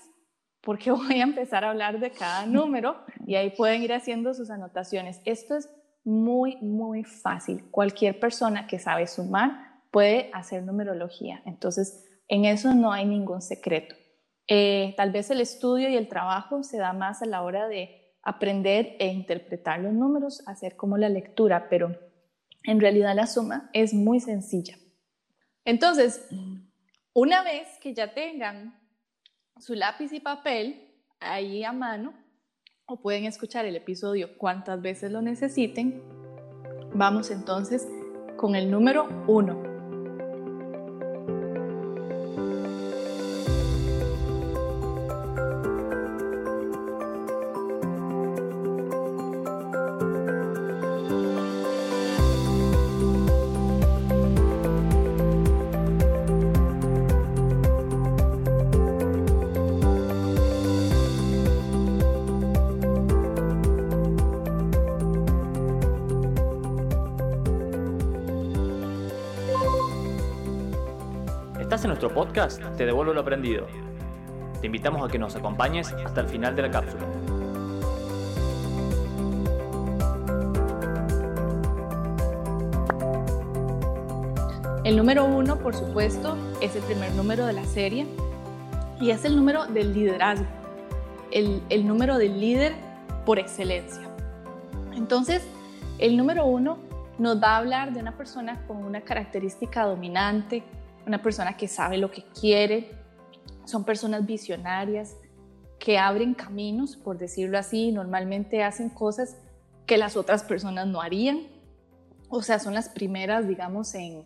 porque 0.61 0.91
voy 0.91 1.19
a 1.19 1.23
empezar 1.23 1.63
a 1.63 1.71
hablar 1.71 1.99
de 1.99 2.11
cada 2.11 2.45
número 2.45 3.03
y 3.25 3.35
ahí 3.35 3.51
pueden 3.51 3.81
ir 3.81 3.93
haciendo 3.93 4.33
sus 4.33 4.49
anotaciones. 4.49 5.21
Esto 5.25 5.55
es 5.55 5.69
muy, 6.03 6.57
muy 6.57 7.03
fácil. 7.03 7.69
Cualquier 7.71 8.19
persona 8.19 8.67
que 8.67 8.77
sabe 8.77 9.07
sumar 9.07 9.81
puede 9.91 10.29
hacer 10.33 10.63
numerología. 10.63 11.41
Entonces, 11.45 12.05
en 12.27 12.45
eso 12.45 12.73
no 12.73 12.91
hay 12.91 13.05
ningún 13.05 13.41
secreto. 13.41 13.95
Eh, 14.47 14.93
tal 14.97 15.11
vez 15.11 15.31
el 15.31 15.41
estudio 15.41 15.89
y 15.89 15.95
el 15.95 16.07
trabajo 16.07 16.61
se 16.61 16.77
da 16.77 16.93
más 16.93 17.23
a 17.23 17.25
la 17.25 17.41
hora 17.41 17.67
de 17.67 18.13
aprender 18.21 18.95
e 18.99 19.07
interpretar 19.07 19.79
los 19.79 19.93
números, 19.93 20.43
hacer 20.47 20.75
como 20.75 20.97
la 20.97 21.09
lectura, 21.09 21.67
pero 21.69 21.95
en 22.65 22.79
realidad 22.79 23.15
la 23.15 23.27
suma 23.27 23.69
es 23.73 23.93
muy 23.93 24.19
sencilla. 24.19 24.77
Entonces, 25.63 26.27
una 27.13 27.43
vez 27.43 27.67
que 27.81 27.93
ya 27.93 28.13
tengan 28.13 28.79
su 29.59 29.73
lápiz 29.73 30.11
y 30.11 30.19
papel 30.19 30.93
ahí 31.19 31.63
a 31.63 31.71
mano, 31.71 32.13
o 32.87 33.01
pueden 33.01 33.25
escuchar 33.25 33.65
el 33.65 33.75
episodio 33.75 34.37
cuantas 34.37 34.81
veces 34.81 35.11
lo 35.11 35.21
necesiten, 35.21 36.03
vamos 36.93 37.31
entonces 37.31 37.87
con 38.37 38.55
el 38.55 38.69
número 38.69 39.07
1. 39.27 39.74
Nuestro 72.05 72.13
podcast 72.13 72.61
Te 72.77 72.85
devuelvo 72.85 73.13
lo 73.13 73.21
aprendido. 73.21 73.67
Te 74.61 74.67
invitamos 74.67 75.07
a 75.07 75.11
que 75.11 75.17
nos 75.17 75.35
acompañes 75.35 75.91
hasta 76.05 76.21
el 76.21 76.27
final 76.27 76.55
de 76.55 76.61
la 76.61 76.71
cápsula. 76.71 77.03
El 84.83 84.97
número 84.97 85.25
uno, 85.25 85.57
por 85.57 85.73
supuesto, 85.73 86.37
es 86.61 86.75
el 86.75 86.83
primer 86.83 87.11
número 87.13 87.47
de 87.47 87.53
la 87.53 87.65
serie 87.65 88.05
y 88.99 89.09
es 89.09 89.25
el 89.25 89.35
número 89.35 89.65
del 89.65 89.93
liderazgo, 89.93 90.45
el, 91.31 91.63
el 91.69 91.87
número 91.87 92.19
del 92.19 92.39
líder 92.39 92.73
por 93.25 93.39
excelencia. 93.39 94.07
Entonces, 94.93 95.43
el 95.97 96.15
número 96.17 96.45
uno 96.45 96.77
nos 97.17 97.41
va 97.41 97.55
a 97.55 97.57
hablar 97.57 97.93
de 97.93 97.99
una 97.99 98.15
persona 98.15 98.61
con 98.67 98.77
una 98.77 99.01
característica 99.01 99.85
dominante, 99.85 100.63
una 101.05 101.21
persona 101.21 101.57
que 101.57 101.67
sabe 101.67 101.97
lo 101.97 102.11
que 102.11 102.23
quiere, 102.39 102.91
son 103.65 103.83
personas 103.83 104.25
visionarias 104.25 105.15
que 105.79 105.97
abren 105.97 106.33
caminos, 106.33 106.95
por 106.95 107.17
decirlo 107.17 107.57
así, 107.57 107.91
normalmente 107.91 108.63
hacen 108.63 108.89
cosas 108.89 109.37
que 109.85 109.97
las 109.97 110.17
otras 110.17 110.43
personas 110.43 110.87
no 110.87 111.01
harían. 111.01 111.47
O 112.29 112.41
sea, 112.41 112.59
son 112.59 112.73
las 112.73 112.89
primeras, 112.89 113.47
digamos, 113.47 113.93
en 113.93 114.25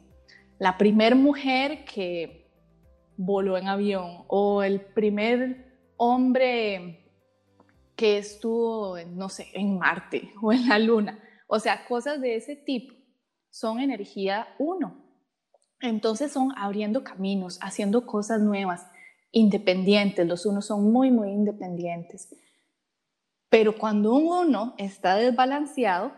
la 0.58 0.78
primer 0.78 1.16
mujer 1.16 1.86
que 1.86 2.50
voló 3.18 3.58
en 3.58 3.68
avión 3.68 4.24
o 4.28 4.64
el 4.64 4.80
primer 4.80 5.70
hombre 5.98 7.06
que 7.96 8.18
estuvo, 8.18 8.96
no 9.14 9.28
sé, 9.28 9.48
en 9.54 9.78
Marte 9.78 10.32
o 10.42 10.54
en 10.54 10.68
la 10.70 10.80
Luna. 10.80 11.20
O 11.48 11.60
sea, 11.60 11.86
cosas 11.86 12.22
de 12.22 12.36
ese 12.36 12.56
tipo 12.56 12.94
son 13.50 13.80
energía 13.80 14.48
uno. 14.60 15.09
Entonces 15.82 16.32
son 16.32 16.52
abriendo 16.58 17.04
caminos, 17.04 17.60
haciendo 17.62 18.06
cosas 18.06 18.42
nuevas, 18.42 18.86
independientes. 19.32 20.28
Los 20.28 20.46
unos 20.46 20.66
son 20.66 20.92
muy, 20.92 21.12
muy 21.12 21.30
independientes. 21.30 22.36
Pero 23.50 23.78
cuando 23.78 24.14
un 24.14 24.48
uno 24.48 24.76
está 24.78 25.16
desbalanceado, 25.16 26.12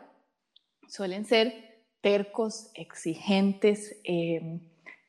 suelen 0.88 1.26
ser 1.26 1.86
tercos, 2.02 2.72
exigentes, 2.74 4.02
em, 4.04 4.60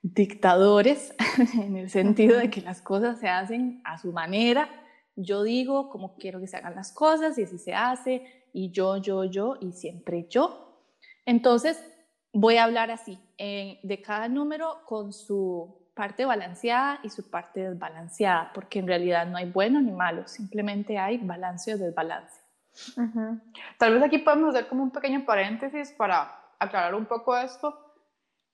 dictadores, 0.02 1.14
en 1.54 1.76
el 1.76 1.90
sentido 1.90 2.38
de 2.38 2.50
que 2.50 2.60
las 2.60 2.82
cosas 2.82 3.18
se 3.18 3.28
hacen 3.28 3.80
a 3.84 3.98
su 3.98 4.12
manera. 4.12 4.68
Yo 5.16 5.42
digo 5.42 5.90
cómo 5.90 6.16
quiero 6.16 6.40
que 6.40 6.46
se 6.46 6.56
hagan 6.56 6.74
las 6.74 6.92
cosas 6.92 7.38
y 7.38 7.42
así 7.42 7.58
se 7.58 7.74
hace, 7.74 8.22
y 8.52 8.70
yo, 8.70 8.98
yo, 8.98 9.24
yo, 9.24 9.56
y 9.60 9.72
siempre 9.72 10.26
yo. 10.28 10.86
Entonces, 11.24 11.82
voy 12.32 12.56
a 12.56 12.64
hablar 12.64 12.90
así, 12.90 13.18
de 13.42 14.02
cada 14.04 14.28
número 14.28 14.82
con 14.84 15.12
su 15.12 15.90
parte 15.94 16.24
balanceada 16.24 17.00
y 17.02 17.10
su 17.10 17.28
parte 17.28 17.68
desbalanceada, 17.68 18.52
porque 18.54 18.78
en 18.78 18.86
realidad 18.86 19.26
no 19.26 19.36
hay 19.36 19.50
bueno 19.50 19.80
ni 19.80 19.90
malo, 19.90 20.26
simplemente 20.28 20.96
hay 20.96 21.18
balance 21.18 21.74
o 21.74 21.78
desbalance. 21.78 22.40
Tal 23.78 23.94
vez 23.94 24.02
aquí 24.02 24.18
podemos 24.18 24.54
hacer 24.54 24.68
como 24.68 24.84
un 24.84 24.90
pequeño 24.90 25.24
paréntesis 25.26 25.92
para 25.92 26.40
aclarar 26.58 26.94
un 26.94 27.04
poco 27.04 27.36
esto. 27.36 27.78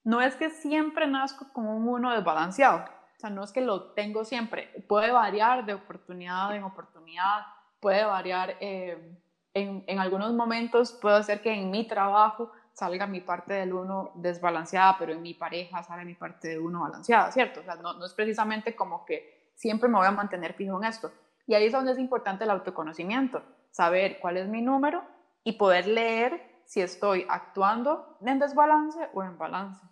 No 0.04 0.22
es 0.22 0.34
que 0.36 0.50
siempre 0.50 1.06
nazco 1.06 1.52
como 1.52 1.76
un 1.76 1.86
uno 1.86 2.12
desbalanceado, 2.12 2.78
o 2.78 3.20
sea, 3.20 3.30
no 3.30 3.44
es 3.44 3.52
que 3.52 3.60
lo 3.60 3.92
tengo 3.92 4.24
siempre, 4.24 4.84
puede 4.88 5.12
variar 5.12 5.66
de 5.66 5.74
oportunidad 5.74 6.54
en 6.56 6.64
oportunidad, 6.64 7.42
puede 7.78 8.04
variar 8.04 8.56
eh, 8.60 9.20
en, 9.52 9.84
en 9.86 9.98
algunos 9.98 10.32
momentos, 10.32 10.92
puede 10.92 11.22
ser 11.24 11.42
que 11.42 11.52
en 11.52 11.70
mi 11.70 11.86
trabajo 11.86 12.52
salga 12.78 13.08
mi 13.08 13.20
parte 13.20 13.54
del 13.54 13.72
uno 13.72 14.12
desbalanceada, 14.14 14.96
pero 14.98 15.12
en 15.12 15.20
mi 15.20 15.34
pareja 15.34 15.82
sale 15.82 16.04
mi 16.04 16.14
parte 16.14 16.46
de 16.46 16.60
uno 16.60 16.82
balanceada, 16.82 17.32
¿cierto? 17.32 17.58
O 17.58 17.64
sea, 17.64 17.74
no, 17.74 17.94
no 17.94 18.06
es 18.06 18.14
precisamente 18.14 18.76
como 18.76 19.04
que 19.04 19.50
siempre 19.56 19.88
me 19.88 19.96
voy 19.96 20.06
a 20.06 20.12
mantener 20.12 20.54
fijo 20.54 20.78
en 20.78 20.84
esto. 20.84 21.10
Y 21.48 21.54
ahí 21.54 21.66
es 21.66 21.72
donde 21.72 21.90
es 21.90 21.98
importante 21.98 22.44
el 22.44 22.50
autoconocimiento, 22.50 23.42
saber 23.72 24.20
cuál 24.20 24.36
es 24.36 24.46
mi 24.46 24.62
número 24.62 25.02
y 25.42 25.54
poder 25.54 25.88
leer 25.88 26.62
si 26.66 26.80
estoy 26.80 27.26
actuando 27.28 28.16
en 28.24 28.38
desbalance 28.38 29.08
o 29.12 29.24
en 29.24 29.36
balance. 29.36 29.84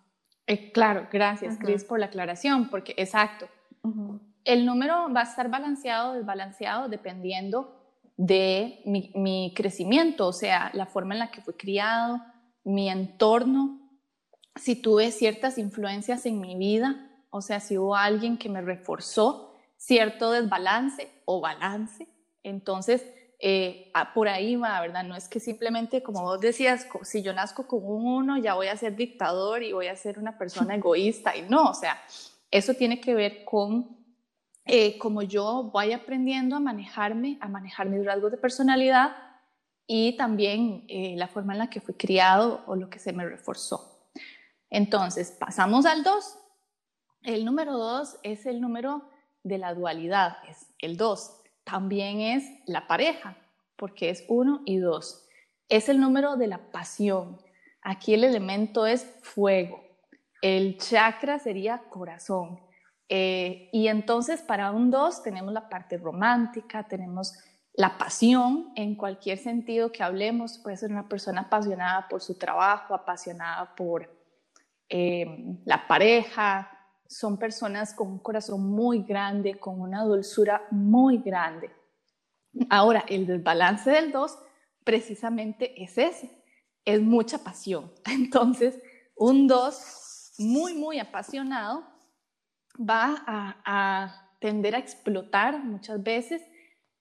Eh, 0.45 0.71
claro, 0.71 1.07
gracias 1.11 1.57
Cris 1.57 1.83
por 1.83 1.99
la 1.99 2.05
aclaración, 2.05 2.69
porque 2.69 2.93
exacto, 2.95 3.47
El 4.45 4.65
número 4.65 5.11
va 5.13 5.21
a 5.21 5.23
estar 5.23 5.49
balanceado 5.49 6.11
o 6.11 6.13
desbalanceado 6.13 6.87
dependiendo 6.87 7.75
de 8.15 8.81
mi, 8.85 9.11
mi, 9.13 9.53
crecimiento, 9.53 10.27
o 10.27 10.33
sea, 10.33 10.71
la 10.73 10.85
forma 10.85 11.15
en 11.15 11.19
la 11.19 11.31
que 11.31 11.41
fui 11.41 11.53
criado, 11.55 12.21
mi 12.67 12.89
entorno, 12.89 13.79
si 14.57 14.75
tuve 14.75 15.11
ciertas 15.11 15.57
influencias 15.57 16.25
en 16.25 16.41
mi 16.41 16.57
vida, 16.57 17.09
o 17.29 17.41
sea, 17.41 17.61
si 17.61 17.77
hubo 17.77 17.95
alguien 17.95 18.37
que 18.37 18.49
me 18.49 18.61
reforzó 18.61 19.55
cierto 19.77 20.31
desbalance 20.31 21.09
o 21.23 21.39
balance, 21.39 22.09
entonces 22.43 23.05
eh, 23.39 23.89
ah, 23.93 24.13
por 24.13 24.27
ahí 24.27 24.57
va, 24.57 24.81
¿verdad? 24.81 25.05
No 25.05 25.15
es 25.15 25.29
que 25.29 25.39
simplemente, 25.39 26.03
como 26.03 26.23
vos 26.23 26.41
decías, 26.41 26.87
si 27.03 27.21
yo 27.21 27.33
nazco 27.33 27.67
con 27.67 27.85
un 27.85 28.05
uno, 28.05 28.37
ya 28.37 28.55
voy 28.55 28.67
a 28.67 28.75
ser 28.75 28.97
dictador 28.97 29.63
y 29.63 29.71
voy 29.71 29.87
a 29.87 29.95
ser 29.95 30.19
una 30.19 30.37
persona 30.37 30.75
egoísta, 30.75 31.37
y 31.37 31.43
no, 31.43 31.69
o 31.69 31.73
sea, 31.73 32.01
eso 32.51 32.73
tiene 32.73 32.99
que 32.99 33.15
ver 33.15 33.45
con 33.45 33.95
eh, 34.65 34.97
como 34.97 35.21
yo 35.21 35.69
voy 35.71 35.93
aprendiendo 35.93 36.57
a 36.57 36.59
manejarme, 36.59 37.37
a 37.39 37.47
manejar 37.47 37.87
mis 37.87 38.05
rasgos 38.05 38.31
de 38.31 38.37
personalidad 38.37 39.15
y 39.87 40.17
también 40.17 40.83
eh, 40.89 41.15
la 41.15 41.29
forma 41.29 41.53
en 41.53 41.59
la 41.59 41.69
que 41.69 41.79
fui 41.79 41.95
criado 41.95 42.63
o 42.67 42.75
lo 42.75 42.89
que 42.89 42.99
se 42.99 43.13
me 43.13 43.25
reforzó. 43.25 44.09
Entonces, 44.69 45.31
pasamos 45.31 45.85
al 45.85 46.03
2. 46.03 46.37
El 47.23 47.45
número 47.45 47.77
2 47.77 48.17
es 48.23 48.45
el 48.45 48.59
número 48.59 49.09
de 49.43 49.57
la 49.57 49.73
dualidad, 49.73 50.37
es 50.49 50.67
el 50.79 50.97
2. 50.97 51.41
También 51.63 52.19
es 52.19 52.43
la 52.65 52.85
pareja, 52.85 53.37
porque 53.77 54.09
es 54.09 54.25
1 54.27 54.63
y 54.65 54.77
2. 54.77 55.25
Es 55.69 55.87
el 55.87 55.99
número 56.01 56.35
de 56.35 56.47
la 56.47 56.69
pasión. 56.71 57.37
Aquí 57.81 58.13
el 58.13 58.25
elemento 58.25 58.85
es 58.85 59.05
fuego. 59.21 59.81
El 60.41 60.77
chakra 60.77 61.39
sería 61.39 61.79
corazón. 61.89 62.59
Eh, 63.09 63.69
y 63.71 63.87
entonces 63.87 64.41
para 64.41 64.71
un 64.71 64.91
2 64.91 65.23
tenemos 65.23 65.53
la 65.53 65.69
parte 65.69 65.97
romántica, 65.97 66.87
tenemos 66.89 67.33
la 67.77 67.97
pasión 67.97 68.73
en 68.75 68.95
cualquier 68.95 69.37
sentido 69.37 69.91
que 69.91 70.03
hablemos. 70.03 70.57
Puede 70.57 70.75
ser 70.75 70.91
una 70.91 71.07
persona 71.07 71.41
apasionada 71.41 72.07
por 72.09 72.21
su 72.21 72.37
trabajo, 72.37 72.93
apasionada 72.93 73.73
por 73.75 74.11
eh, 74.89 75.57
la 75.63 75.87
pareja. 75.87 76.69
Son 77.07 77.37
personas 77.37 77.93
con 77.93 78.07
un 78.07 78.19
corazón 78.19 78.69
muy 78.69 79.03
grande, 79.03 79.59
con 79.59 79.79
una 79.79 80.03
dulzura 80.03 80.63
muy 80.71 81.19
grande. 81.19 81.71
Ahora, 82.69 83.05
el 83.07 83.27
desbalance 83.27 83.91
del 83.91 84.11
2 84.11 84.37
precisamente 84.83 85.81
es 85.81 85.97
ese, 85.97 86.43
es 86.83 86.99
mucha 86.99 87.37
pasión. 87.43 87.93
Entonces, 88.05 88.81
un 89.15 89.47
2 89.47 90.33
muy, 90.39 90.73
muy 90.73 90.99
apasionado 90.99 91.85
va 92.77 93.23
a, 93.63 94.23
tender 94.39 94.75
a 94.75 94.79
explotar 94.79 95.63
muchas 95.63 96.01
veces, 96.03 96.43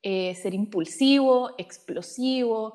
eh, 0.02 0.34
ser 0.34 0.54
impulsivo, 0.54 1.50
explosivo, 1.58 2.74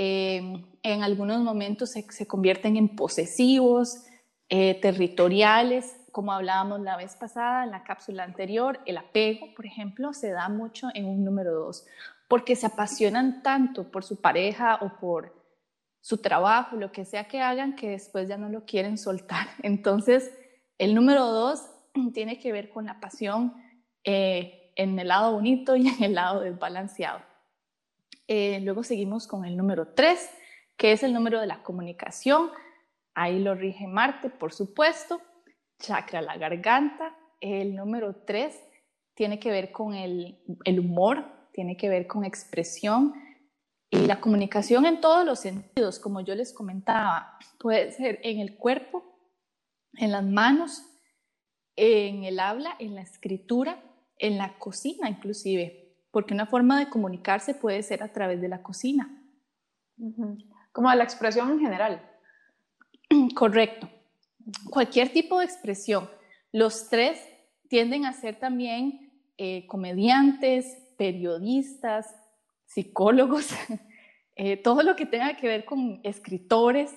eh, 0.00 0.40
en 0.82 1.02
algunos 1.02 1.40
momentos 1.40 1.90
se, 1.90 2.26
convierten 2.26 2.76
en 2.76 2.94
posesivos, 2.94 4.04
eh, 4.48 4.80
territoriales, 4.80 5.96
como 6.12 6.32
hablábamos 6.32 6.80
la 6.80 6.96
vez 6.96 7.16
pasada 7.16 7.64
en 7.64 7.72
la 7.72 7.82
cápsula 7.82 8.24
anterior, 8.24 8.80
el 8.86 8.96
apego, 8.96 9.54
por 9.54 9.66
ejemplo, 9.66 10.12
se 10.12 10.30
da 10.30 10.48
mucho 10.48 10.88
en 10.94 11.04
un 11.04 11.24
número 11.24 11.52
dos, 11.52 11.84
porque 12.28 12.56
se 12.56 12.66
apasionan 12.66 13.42
tanto 13.42 13.90
por 13.90 14.04
su 14.04 14.20
pareja 14.20 14.78
o 14.82 14.98
por 15.00 15.34
su 16.00 16.18
trabajo, 16.18 16.76
lo 16.76 16.92
que 16.92 17.04
sea 17.04 17.28
que 17.28 17.40
hagan, 17.40 17.74
que 17.74 17.90
después 17.90 18.28
ya 18.28 18.36
no 18.36 18.48
lo 18.48 18.64
quieren 18.64 18.98
soltar. 18.98 19.48
Entonces, 19.62 20.32
el 20.78 20.94
número 20.94 21.26
dos 21.26 21.66
tiene 22.14 22.38
que 22.38 22.52
ver 22.52 22.70
con 22.70 22.86
la 22.86 23.00
pasión 23.00 23.54
eh, 24.04 24.57
en 24.78 24.98
el 24.98 25.08
lado 25.08 25.32
bonito 25.32 25.76
y 25.76 25.88
en 25.88 26.02
el 26.02 26.14
lado 26.14 26.40
desbalanceado. 26.40 27.20
Eh, 28.26 28.60
luego 28.60 28.82
seguimos 28.82 29.26
con 29.26 29.44
el 29.44 29.56
número 29.56 29.88
3, 29.88 30.30
que 30.78 30.92
es 30.92 31.02
el 31.02 31.12
número 31.12 31.40
de 31.40 31.46
la 31.46 31.62
comunicación. 31.62 32.50
Ahí 33.14 33.40
lo 33.40 33.54
rige 33.54 33.86
Marte, 33.86 34.30
por 34.30 34.54
supuesto. 34.54 35.20
Chakra 35.78 36.22
la 36.22 36.38
garganta. 36.38 37.14
El 37.40 37.76
número 37.76 38.14
3 38.24 38.58
tiene 39.14 39.38
que 39.38 39.50
ver 39.50 39.72
con 39.72 39.94
el, 39.94 40.38
el 40.64 40.80
humor, 40.80 41.24
tiene 41.52 41.76
que 41.76 41.88
ver 41.88 42.06
con 42.06 42.24
expresión 42.24 43.14
y 43.90 44.06
la 44.06 44.20
comunicación 44.20 44.84
en 44.84 45.00
todos 45.00 45.24
los 45.24 45.40
sentidos, 45.40 45.98
como 45.98 46.20
yo 46.20 46.34
les 46.34 46.52
comentaba, 46.52 47.38
puede 47.58 47.90
ser 47.92 48.20
en 48.22 48.40
el 48.40 48.56
cuerpo, 48.56 49.02
en 49.94 50.12
las 50.12 50.24
manos, 50.24 50.84
en 51.74 52.24
el 52.24 52.38
habla, 52.38 52.76
en 52.78 52.94
la 52.94 53.00
escritura, 53.00 53.82
en 54.18 54.38
la 54.38 54.58
cocina 54.58 55.08
inclusive, 55.08 55.94
porque 56.10 56.34
una 56.34 56.46
forma 56.46 56.78
de 56.78 56.88
comunicarse 56.88 57.54
puede 57.54 57.82
ser 57.82 58.02
a 58.02 58.12
través 58.12 58.40
de 58.40 58.48
la 58.48 58.62
cocina. 58.62 59.22
Como 60.72 60.90
de 60.90 60.96
la 60.96 61.04
expresión 61.04 61.50
en 61.50 61.60
general. 61.60 62.02
Correcto. 63.34 63.88
Cualquier 64.70 65.12
tipo 65.12 65.38
de 65.38 65.44
expresión. 65.44 66.08
Los 66.52 66.88
tres 66.88 67.20
tienden 67.68 68.06
a 68.06 68.12
ser 68.12 68.38
también 68.38 69.12
eh, 69.36 69.66
comediantes, 69.66 70.78
periodistas, 70.96 72.14
psicólogos, 72.66 73.48
eh, 74.36 74.56
todo 74.56 74.82
lo 74.82 74.96
que 74.96 75.06
tenga 75.06 75.36
que 75.36 75.46
ver 75.46 75.64
con 75.64 76.00
escritores, 76.02 76.92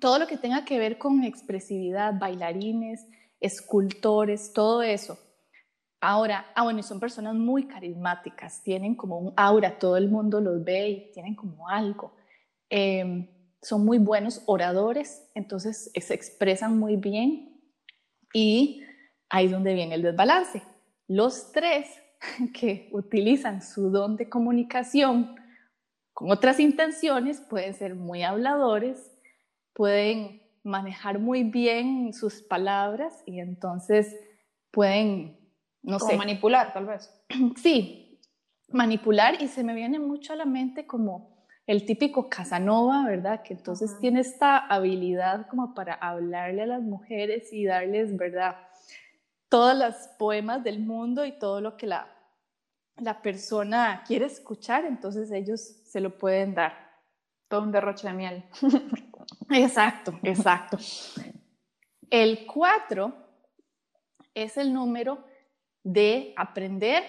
todo 0.00 0.18
lo 0.18 0.26
que 0.26 0.36
tenga 0.36 0.64
que 0.64 0.78
ver 0.78 0.98
con 0.98 1.24
expresividad, 1.24 2.18
bailarines, 2.18 3.06
escultores, 3.40 4.52
todo 4.52 4.82
eso. 4.82 5.18
Ahora, 6.00 6.46
ah, 6.54 6.62
bueno, 6.64 6.82
son 6.82 6.98
personas 6.98 7.34
muy 7.34 7.66
carismáticas, 7.66 8.62
tienen 8.62 8.94
como 8.94 9.18
un 9.18 9.34
aura, 9.36 9.78
todo 9.78 9.96
el 9.96 10.08
mundo 10.08 10.40
los 10.40 10.64
ve 10.64 10.88
y 10.88 11.12
tienen 11.12 11.34
como 11.34 11.68
algo. 11.68 12.14
Em, 12.70 13.28
son 13.60 13.84
muy 13.84 13.98
buenos 13.98 14.42
oradores, 14.46 15.30
entonces 15.34 15.90
se 15.94 16.14
expresan 16.14 16.78
muy 16.78 16.96
bien 16.96 17.60
y 18.32 18.82
ahí 19.28 19.46
es 19.46 19.52
donde 19.52 19.74
viene 19.74 19.96
el 19.96 20.02
desbalance. 20.02 20.62
Los 21.06 21.52
tres 21.52 21.88
que 22.54 22.88
utilizan 22.92 23.60
su 23.62 23.90
don 23.90 24.16
de 24.16 24.28
comunicación 24.28 25.36
con 26.20 26.30
otras 26.30 26.60
intenciones 26.60 27.40
pueden 27.40 27.72
ser 27.72 27.94
muy 27.94 28.22
habladores, 28.22 29.10
pueden 29.72 30.42
manejar 30.62 31.18
muy 31.18 31.44
bien 31.44 32.12
sus 32.12 32.42
palabras 32.42 33.22
y 33.24 33.40
entonces 33.40 34.14
pueden, 34.70 35.39
no 35.82 35.98
sé. 35.98 36.16
manipular, 36.16 36.72
tal 36.72 36.86
vez. 36.86 37.10
Sí, 37.56 38.20
manipular 38.68 39.40
y 39.42 39.48
se 39.48 39.64
me 39.64 39.74
viene 39.74 39.98
mucho 39.98 40.32
a 40.32 40.36
la 40.36 40.44
mente 40.44 40.86
como 40.86 41.46
el 41.66 41.84
típico 41.84 42.28
Casanova, 42.28 43.04
¿verdad? 43.06 43.42
Que 43.42 43.54
entonces 43.54 43.98
tiene 44.00 44.20
esta 44.20 44.58
habilidad 44.58 45.46
como 45.48 45.74
para 45.74 45.94
hablarle 45.94 46.62
a 46.62 46.66
las 46.66 46.82
mujeres 46.82 47.52
y 47.52 47.64
darles, 47.64 48.16
¿verdad? 48.16 48.56
Todos 49.48 49.76
los 49.76 49.94
poemas 50.18 50.64
del 50.64 50.80
mundo 50.80 51.24
y 51.24 51.38
todo 51.38 51.60
lo 51.60 51.76
que 51.76 51.86
la, 51.86 52.08
la 52.96 53.22
persona 53.22 54.02
quiere 54.06 54.26
escuchar, 54.26 54.84
entonces 54.84 55.30
ellos 55.30 55.60
se 55.60 56.00
lo 56.00 56.18
pueden 56.18 56.54
dar. 56.54 56.90
Todo 57.48 57.62
un 57.62 57.72
derroche 57.72 58.06
de 58.06 58.14
miel. 58.14 58.44
Exacto, 59.50 60.18
exacto. 60.22 60.78
El 62.08 62.46
4 62.46 63.12
es 64.34 64.56
el 64.56 64.72
número 64.72 65.24
de 65.82 66.34
aprender 66.36 67.04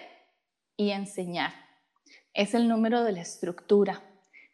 y 0.78 0.92
enseñar. 0.92 1.54
Es 2.34 2.54
el 2.54 2.68
número 2.68 3.04
de 3.04 3.12
la 3.12 3.22
estructura. 3.22 4.02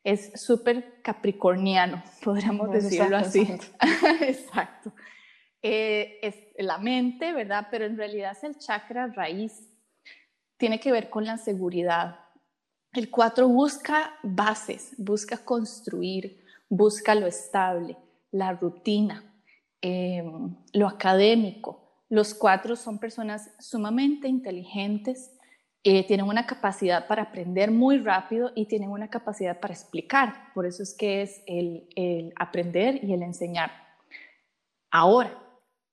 Es 0.03 0.39
súper 0.41 1.01
capricorniano, 1.01 2.03
podríamos 2.23 2.71
decirlo 2.71 3.17
así. 3.17 3.41
Exacto. 4.21 4.93
Eh, 5.61 6.19
es 6.21 6.35
la 6.57 6.77
mente, 6.77 7.33
¿verdad? 7.33 7.67
Pero 7.69 7.85
en 7.85 7.97
realidad 7.97 8.31
es 8.31 8.43
el 8.43 8.57
chakra 8.57 9.07
raíz. 9.07 9.69
Tiene 10.57 10.79
que 10.79 10.91
ver 10.91 11.09
con 11.09 11.25
la 11.25 11.37
seguridad. 11.37 12.19
El 12.93 13.09
4 13.09 13.47
busca 13.47 14.17
bases, 14.23 14.93
busca 14.97 15.37
construir, 15.37 16.43
busca 16.69 17.15
lo 17.15 17.27
estable, 17.27 17.97
la 18.31 18.53
rutina, 18.53 19.23
em, 19.81 20.55
lo 20.73 20.87
académico. 20.87 21.86
Los 22.09 22.33
cuatro 22.33 22.75
son 22.75 22.99
personas 22.99 23.51
sumamente 23.59 24.27
inteligentes, 24.27 25.33
eh, 25.83 26.05
tienen 26.05 26.27
una 26.27 26.45
capacidad 26.45 27.07
para 27.07 27.23
aprender 27.23 27.71
muy 27.71 27.99
rápido 27.99 28.51
y 28.55 28.65
tienen 28.65 28.89
una 28.89 29.09
capacidad 29.09 29.59
para 29.59 29.73
explicar. 29.73 30.51
Por 30.53 30.65
eso 30.65 30.83
es 30.83 30.93
que 30.93 31.21
es 31.21 31.41
el, 31.45 31.87
el 31.95 32.33
aprender 32.35 33.03
y 33.03 33.13
el 33.13 33.23
enseñar. 33.23 33.71
Ahora, 34.91 35.37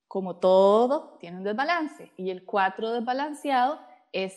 como 0.07 0.37
todo 0.37 1.17
tiene 1.19 1.37
un 1.37 1.43
desbalance 1.43 2.11
y 2.17 2.29
el 2.29 2.45
cuatro 2.45 2.91
desbalanceado 2.91 3.79
es 4.13 4.33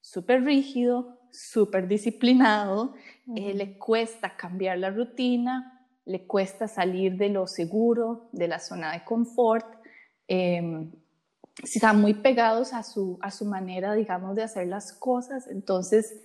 súper 0.00 0.44
rígido, 0.44 1.18
súper 1.30 1.88
disciplinado, 1.88 2.94
eh, 3.36 3.52
le 3.54 3.78
cuesta 3.78 4.36
cambiar 4.36 4.78
la 4.78 4.90
rutina, 4.90 5.86
le 6.04 6.26
cuesta 6.26 6.68
salir 6.68 7.16
de 7.16 7.28
lo 7.28 7.46
seguro, 7.46 8.28
de 8.32 8.48
la 8.48 8.58
zona 8.58 8.92
de 8.92 9.04
confort. 9.04 9.66
Em, 10.26 10.90
están 11.62 12.00
muy 12.00 12.14
pegados 12.14 12.72
a 12.72 12.82
su, 12.82 13.18
a 13.20 13.30
su 13.30 13.44
manera, 13.44 13.94
digamos, 13.94 14.36
de 14.36 14.42
hacer 14.42 14.68
las 14.68 14.92
cosas. 14.92 15.46
Entonces, 15.48 16.22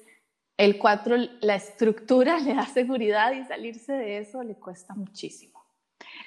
el 0.58 0.78
4, 0.78 1.16
la 1.42 1.56
estructura 1.56 2.40
le 2.44 2.54
da 2.54 2.66
seguridad 2.66 3.32
y 3.32 3.44
salirse 3.46 3.94
de 3.94 4.20
eso 4.20 4.44
le 4.44 4.56
cuesta 4.56 4.94
muchísimo. 4.94 5.64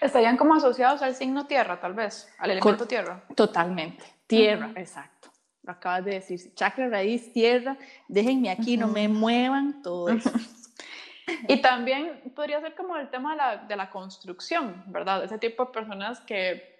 Estarían 0.01 0.37
como 0.37 0.55
asociados 0.55 1.03
al 1.03 1.15
signo 1.15 1.47
tierra, 1.47 1.81
tal 1.81 1.95
vez, 1.95 2.29
al 2.39 2.51
elemento 2.51 2.87
tierra. 2.87 3.25
Totalmente, 3.35 4.05
tierra, 4.27 4.73
exacto. 4.77 5.31
Lo 5.63 5.73
acabas 5.73 6.05
de 6.05 6.13
decir, 6.13 6.55
chakra 6.55 6.89
raíz, 6.89 7.33
tierra, 7.33 7.77
déjenme 8.09 8.51
aquí, 8.51 8.77
no 8.77 8.89
me 8.89 9.09
muevan, 9.09 9.83
todo 9.83 10.11
eso. 10.11 10.31
y 11.49 11.61
también 11.61 12.33
podría 12.35 12.61
ser 12.61 12.75
como 12.75 12.97
el 12.97 13.11
tema 13.11 13.33
de 13.33 13.37
la, 13.37 13.57
de 13.57 13.77
la 13.77 13.91
construcción, 13.91 14.85
¿verdad? 14.87 15.25
Ese 15.25 15.39
tipo 15.39 15.65
de 15.65 15.73
personas 15.73 16.21
que, 16.21 16.76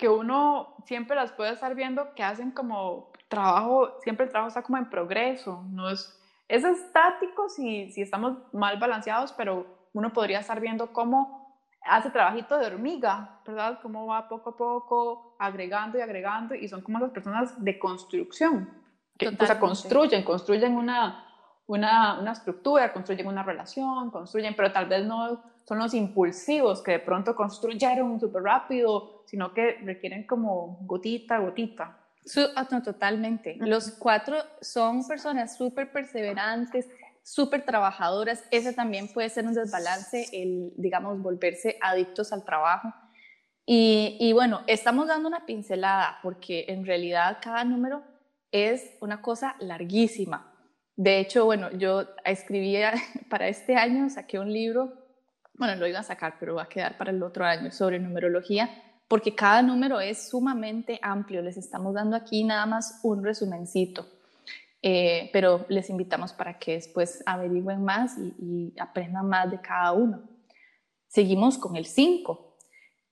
que 0.00 0.08
uno 0.08 0.76
siempre 0.86 1.14
las 1.14 1.30
puede 1.30 1.52
estar 1.52 1.74
viendo 1.74 2.14
que 2.14 2.22
hacen 2.22 2.52
como 2.52 3.12
trabajo, 3.28 3.98
siempre 4.00 4.24
el 4.24 4.30
trabajo 4.30 4.48
está 4.48 4.62
como 4.62 4.78
en 4.78 4.88
progreso, 4.88 5.62
no 5.68 5.90
es, 5.90 6.18
es 6.48 6.64
estático 6.64 7.50
si, 7.50 7.92
si 7.92 8.00
estamos 8.00 8.38
mal 8.54 8.78
balanceados, 8.78 9.34
pero 9.34 9.66
uno 9.92 10.10
podría 10.10 10.40
estar 10.40 10.58
viendo 10.58 10.90
cómo 10.94 11.54
hace 11.82 12.08
trabajito 12.08 12.56
de 12.56 12.68
hormiga, 12.68 13.42
¿verdad? 13.46 13.78
Cómo 13.82 14.06
va 14.06 14.26
poco 14.26 14.50
a 14.50 14.56
poco 14.56 15.36
agregando 15.38 15.98
y 15.98 16.00
agregando 16.00 16.54
y 16.54 16.66
son 16.66 16.80
como 16.80 16.98
las 16.98 17.10
personas 17.10 17.62
de 17.62 17.78
construcción, 17.78 18.70
que 19.18 19.28
o 19.28 19.46
sea, 19.46 19.60
construyen, 19.60 20.24
construyen 20.24 20.76
una, 20.76 21.29
una, 21.70 22.18
una, 22.20 22.32
estructura, 22.32 22.92
construyen 22.92 23.26
una 23.28 23.42
relación, 23.42 24.10
construyen, 24.10 24.54
pero 24.56 24.72
tal 24.72 24.86
vez 24.86 25.04
no 25.06 25.42
son 25.66 25.78
los 25.78 25.94
impulsivos 25.94 26.82
que 26.82 26.92
de 26.92 26.98
pronto 26.98 27.36
construyeron 27.36 28.18
súper 28.18 28.42
rápido, 28.42 29.22
sino 29.26 29.54
que 29.54 29.78
requieren 29.84 30.26
como 30.26 30.78
gotita 30.82 31.36
a 31.36 31.38
gotita. 31.38 31.96
Ah, 32.56 32.66
totalmente. 32.66 33.56
Los 33.60 33.92
cuatro 33.92 34.36
son 34.60 35.06
personas 35.06 35.56
súper 35.56 35.92
perseverantes, 35.92 36.88
súper 37.22 37.64
trabajadoras, 37.64 38.42
ese 38.50 38.72
también 38.72 39.12
puede 39.12 39.28
ser 39.28 39.46
un 39.46 39.54
desbalance, 39.54 40.26
el, 40.32 40.72
digamos, 40.76 41.22
volverse 41.22 41.78
adictos 41.80 42.32
al 42.32 42.44
trabajo. 42.44 42.92
Y, 43.64 44.16
y, 44.18 44.32
bueno, 44.32 44.62
estamos 44.66 45.06
dando 45.06 45.28
una 45.28 45.46
pincelada 45.46 46.18
porque 46.22 46.64
en 46.66 46.84
realidad 46.84 47.38
cada 47.40 47.62
número 47.62 48.02
es 48.50 48.96
una 49.00 49.22
cosa 49.22 49.54
larguísima. 49.60 50.49
De 50.96 51.18
hecho, 51.18 51.44
bueno, 51.44 51.70
yo 51.72 52.04
escribía 52.24 52.92
para 53.30 53.48
este 53.48 53.76
año, 53.76 54.08
saqué 54.10 54.38
un 54.38 54.52
libro, 54.52 54.92
bueno, 55.54 55.76
lo 55.76 55.86
iba 55.86 56.00
a 56.00 56.04
sacar, 56.04 56.36
pero 56.40 56.54
va 56.54 56.62
a 56.62 56.68
quedar 56.68 56.96
para 56.96 57.10
el 57.10 57.22
otro 57.22 57.44
año, 57.44 57.70
sobre 57.70 57.98
numerología, 57.98 58.70
porque 59.08 59.34
cada 59.34 59.60
número 59.60 60.00
es 60.00 60.30
sumamente 60.30 60.98
amplio. 61.02 61.42
Les 61.42 61.56
estamos 61.56 61.94
dando 61.94 62.16
aquí 62.16 62.44
nada 62.44 62.64
más 62.64 63.00
un 63.02 63.24
resumencito. 63.24 64.06
Eh, 64.82 65.28
pero 65.32 65.66
les 65.68 65.90
invitamos 65.90 66.32
para 66.32 66.58
que 66.58 66.72
después 66.72 67.22
averigüen 67.26 67.84
más 67.84 68.16
y, 68.38 68.72
aprendan 68.78 69.28
más 69.28 69.50
de 69.50 69.60
cada 69.60 69.92
uno. 69.92 70.22
Seguimos 71.06 71.58
con 71.58 71.76
el 71.76 71.86
5. 71.86 72.56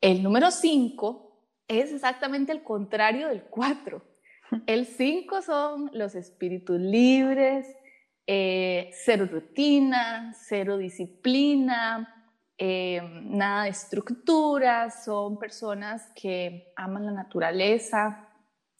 El 0.00 0.22
número 0.22 0.50
5 0.50 1.32
es 1.68 1.92
exactamente 1.92 2.52
el 2.52 2.62
contrario 2.62 3.28
del 3.28 3.42
4. 3.42 4.00
El 4.66 4.86
5 4.86 5.42
son 5.42 5.90
los 5.92 6.14
espíritus 6.14 6.80
libres, 6.80 7.66
eh, 8.26 8.90
cero 8.92 9.26
rutina, 9.30 10.34
cero 10.38 10.76
disciplina, 10.76 12.32
eh, 12.58 13.00
nada 13.24 13.64
de 13.64 13.70
estructura, 13.70 14.90
son 14.90 15.38
personas 15.38 16.10
que 16.14 16.72
aman 16.76 17.06
la 17.06 17.12
naturaleza, 17.12 18.28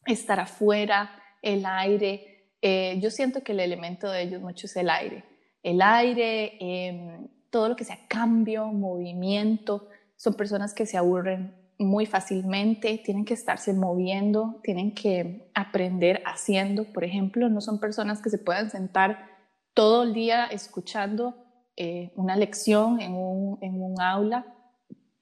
estar 0.04 0.40
afuera, 0.40 1.10
el 1.42 1.64
aire, 1.64 2.38
eh, 2.60 2.98
yo 3.00 3.10
siento 3.10 3.42
que 3.42 3.52
el 3.52 3.60
elemento 3.60 4.10
de 4.10 4.22
ellos 4.22 4.42
mucho 4.42 4.66
es 4.66 4.76
el 4.76 4.90
aire. 4.90 5.24
El 5.62 5.80
aire, 5.80 6.56
em, 6.60 7.28
todo 7.50 7.68
lo 7.68 7.76
que 7.76 7.84
sea 7.84 7.98
cambio, 8.08 8.66
movimiento, 8.66 9.88
son 10.16 10.34
personas 10.34 10.74
que 10.74 10.86
se 10.86 10.96
aburren 10.96 11.54
muy 11.84 12.06
fácilmente, 12.06 12.98
tienen 13.04 13.24
que 13.24 13.34
estarse 13.34 13.72
moviendo, 13.72 14.60
tienen 14.62 14.94
que 14.94 15.50
aprender 15.54 16.22
haciendo, 16.26 16.84
por 16.92 17.04
ejemplo, 17.04 17.48
no 17.48 17.60
son 17.60 17.78
personas 17.78 18.20
que 18.20 18.30
se 18.30 18.38
puedan 18.38 18.70
sentar 18.70 19.26
todo 19.74 20.02
el 20.02 20.12
día 20.12 20.46
escuchando 20.46 21.36
eh, 21.76 22.12
una 22.16 22.34
lección 22.34 23.00
en 23.00 23.14
un, 23.14 23.58
en 23.62 23.80
un 23.80 24.00
aula 24.00 24.54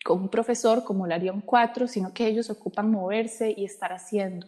con 0.07 0.23
un 0.23 0.29
profesor 0.29 0.85
como 0.85 1.07
la 1.07 1.17
haría 1.17 1.33
un 1.33 1.41
4, 1.41 1.89
sino 1.89 2.15
que 2.15 2.27
ellos 2.27 2.49
ocupan 2.49 2.91
moverse 2.91 3.53
y 3.55 3.65
estar 3.65 3.93
haciendo. 3.93 4.47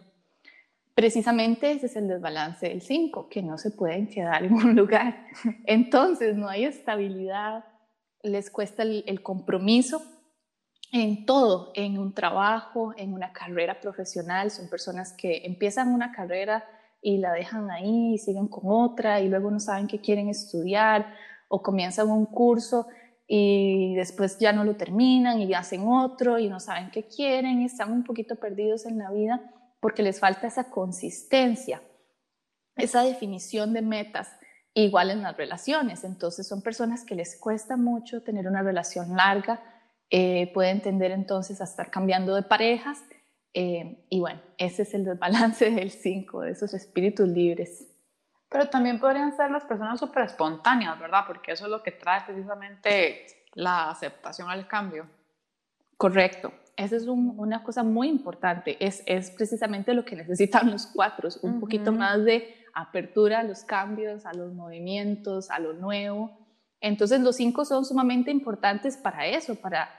Precisamente 0.95 1.71
ese 1.71 1.85
es 1.85 1.95
el 1.95 2.07
desbalance 2.07 2.69
del 2.69 2.81
5, 2.81 3.29
que 3.29 3.41
no 3.41 3.57
se 3.57 3.71
pueden 3.71 4.07
quedar 4.07 4.43
en 4.43 4.53
un 4.53 4.75
lugar. 4.75 5.27
Entonces 5.65 6.35
no 6.35 6.49
hay 6.49 6.65
estabilidad, 6.65 7.65
les 8.23 8.49
cuesta 8.49 8.83
el, 8.83 9.21
compromiso 9.21 10.01
en 10.91 11.25
todo, 11.25 11.71
en 11.75 11.97
un 11.97 12.13
trabajo, 12.13 12.93
en 12.97 13.13
una 13.13 13.31
carrera 13.31 13.79
profesional. 13.79 14.51
Son 14.51 14.69
personas 14.69 15.13
que 15.13 15.45
empiezan 15.45 15.93
una 15.93 16.11
carrera 16.11 16.65
y 17.01 17.17
la 17.17 17.31
dejan 17.33 17.69
ahí 17.71 18.15
y 18.15 18.17
siguen 18.17 18.47
con 18.47 18.63
otra 18.65 19.21
y 19.21 19.29
luego 19.29 19.51
no 19.51 19.59
saben 19.59 19.87
qué 19.87 19.99
quieren 20.01 20.29
estudiar 20.29 21.13
o 21.47 21.61
comienzan 21.61 22.09
un 22.09 22.25
curso 22.25 22.87
y 23.27 23.93
después 23.95 24.39
ya 24.39 24.51
no 24.51 24.63
lo 24.63 24.75
terminan 24.75 25.39
y 25.39 25.53
hacen 25.53 25.87
otro 25.87 26.39
y 26.39 26.49
no 26.49 26.59
saben 26.59 26.89
qué 26.91 27.03
quieren 27.07 27.61
y 27.61 27.65
están 27.65 27.91
un 27.91 28.03
poquito 28.03 28.35
perdidos 28.35 28.85
en 28.85 28.97
la 28.97 29.11
vida 29.11 29.39
porque 29.79 30.03
les 30.03 30.19
falta 30.19 30.47
esa 30.47 30.69
consistencia, 30.71 31.81
esa 32.75 33.03
definición 33.03 33.73
de 33.73 33.81
metas 33.81 34.29
igual 34.73 35.11
en 35.11 35.21
las 35.21 35.37
relaciones. 35.37 36.03
Entonces 36.03 36.47
son 36.47 36.61
personas 36.61 37.05
que 37.05 37.15
les 37.15 37.39
cuesta 37.39 37.77
mucho 37.77 38.23
tener 38.23 38.47
una 38.47 38.63
relación 38.63 39.15
larga, 39.15 39.61
eh, 40.09 40.51
pueden 40.53 40.81
tender 40.81 41.11
entonces 41.11 41.61
a 41.61 41.65
estar 41.65 41.91
cambiando 41.91 42.35
de 42.35 42.43
parejas 42.43 43.03
eh, 43.53 44.05
y 44.09 44.19
bueno, 44.19 44.39
ese 44.57 44.83
es 44.83 44.93
el 44.93 45.05
desbalance 45.05 45.69
del 45.71 45.91
5, 45.91 46.41
de 46.41 46.51
esos 46.51 46.73
espíritus 46.73 47.27
libres. 47.27 47.87
Pero 48.49 48.67
también 48.69 48.99
podrían 48.99 49.35
ser 49.35 49.51
las 49.51 49.63
personas 49.65 49.99
súper 49.99 50.23
espontáneas, 50.23 50.99
¿verdad? 50.99 51.23
Porque 51.27 51.51
eso 51.51 51.65
es 51.65 51.71
lo 51.71 51.83
que 51.83 51.91
trae 51.91 52.21
precisamente 52.25 53.25
la 53.53 53.91
aceptación 53.91 54.49
al 54.49 54.67
cambio. 54.67 55.07
Correcto. 55.97 56.51
Esa 56.75 56.95
es 56.95 57.07
una 57.07 57.61
cosa 57.61 57.83
muy 57.83 58.07
importante. 58.07 58.77
Es, 58.83 59.03
es, 59.05 59.31
precisamente 59.31 59.93
lo 59.93 60.05
que 60.05 60.15
necesitan 60.15 60.71
los 60.71 60.87
cuatro, 60.87 61.29
un 61.41 61.59
poquito 61.59 61.91
más 61.91 62.23
de 62.23 62.55
apertura 62.73 63.39
a 63.39 63.43
los 63.43 63.63
cambios, 63.63 64.25
a 64.25 64.33
los 64.33 64.53
movimientos, 64.53 65.51
a 65.51 65.59
lo 65.59 65.73
nuevo. 65.73 66.31
Entonces 66.79 67.19
los 67.19 67.35
cinco 67.35 67.65
son 67.65 67.83
sumamente 67.83 68.31
importantes 68.31 68.95
para 68.95 69.27
eso, 69.27 69.55
para, 69.55 69.89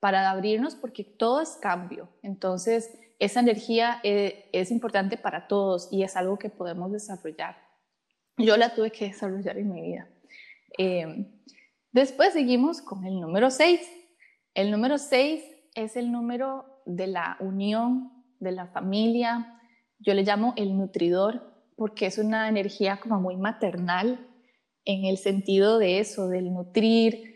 para 0.00 0.30
abrirnos, 0.30 0.74
porque 0.74 1.04
todo 1.04 1.40
es 1.40 1.50
cambio. 1.60 2.08
Entonces 2.22 2.98
esa 3.20 3.40
energía 3.40 4.00
eh, 4.02 4.48
es, 4.52 4.70
importante 4.70 5.18
para 5.18 5.46
todos 5.46 5.88
y 5.92 6.02
es 6.02 6.16
algo 6.16 6.38
que 6.38 6.48
podemos 6.48 6.90
desarrollar. 6.90 7.56
Yo 8.38 8.56
la 8.56 8.74
tuve 8.74 8.90
que 8.90 9.08
desarrollar 9.08 9.58
en 9.58 9.70
mi 9.70 9.82
vida. 9.82 10.08
Eh, 10.78 11.26
después 11.92 12.32
seguimos 12.32 12.80
con 12.80 13.04
el 13.04 13.20
número 13.20 13.50
seis. 13.50 13.82
El 14.54 14.70
número 14.70 14.96
seis 14.96 15.44
es 15.74 15.96
el 15.96 16.10
número 16.10 16.64
de 16.86 17.06
la 17.06 17.36
unión, 17.40 18.10
de 18.40 18.52
la 18.52 18.66
familia. 18.68 19.60
Yo 19.98 20.14
le 20.14 20.22
llamo 20.22 20.54
el 20.56 20.76
nutridor 20.76 21.52
porque 21.76 22.06
es 22.06 22.16
una 22.16 22.48
energía 22.48 22.98
como 23.00 23.20
muy 23.20 23.36
maternal 23.36 24.26
en 24.86 25.04
el 25.04 25.18
sentido 25.18 25.78
de 25.78 26.00
eso, 26.00 26.28
del 26.28 26.52
nutrir. 26.52 27.29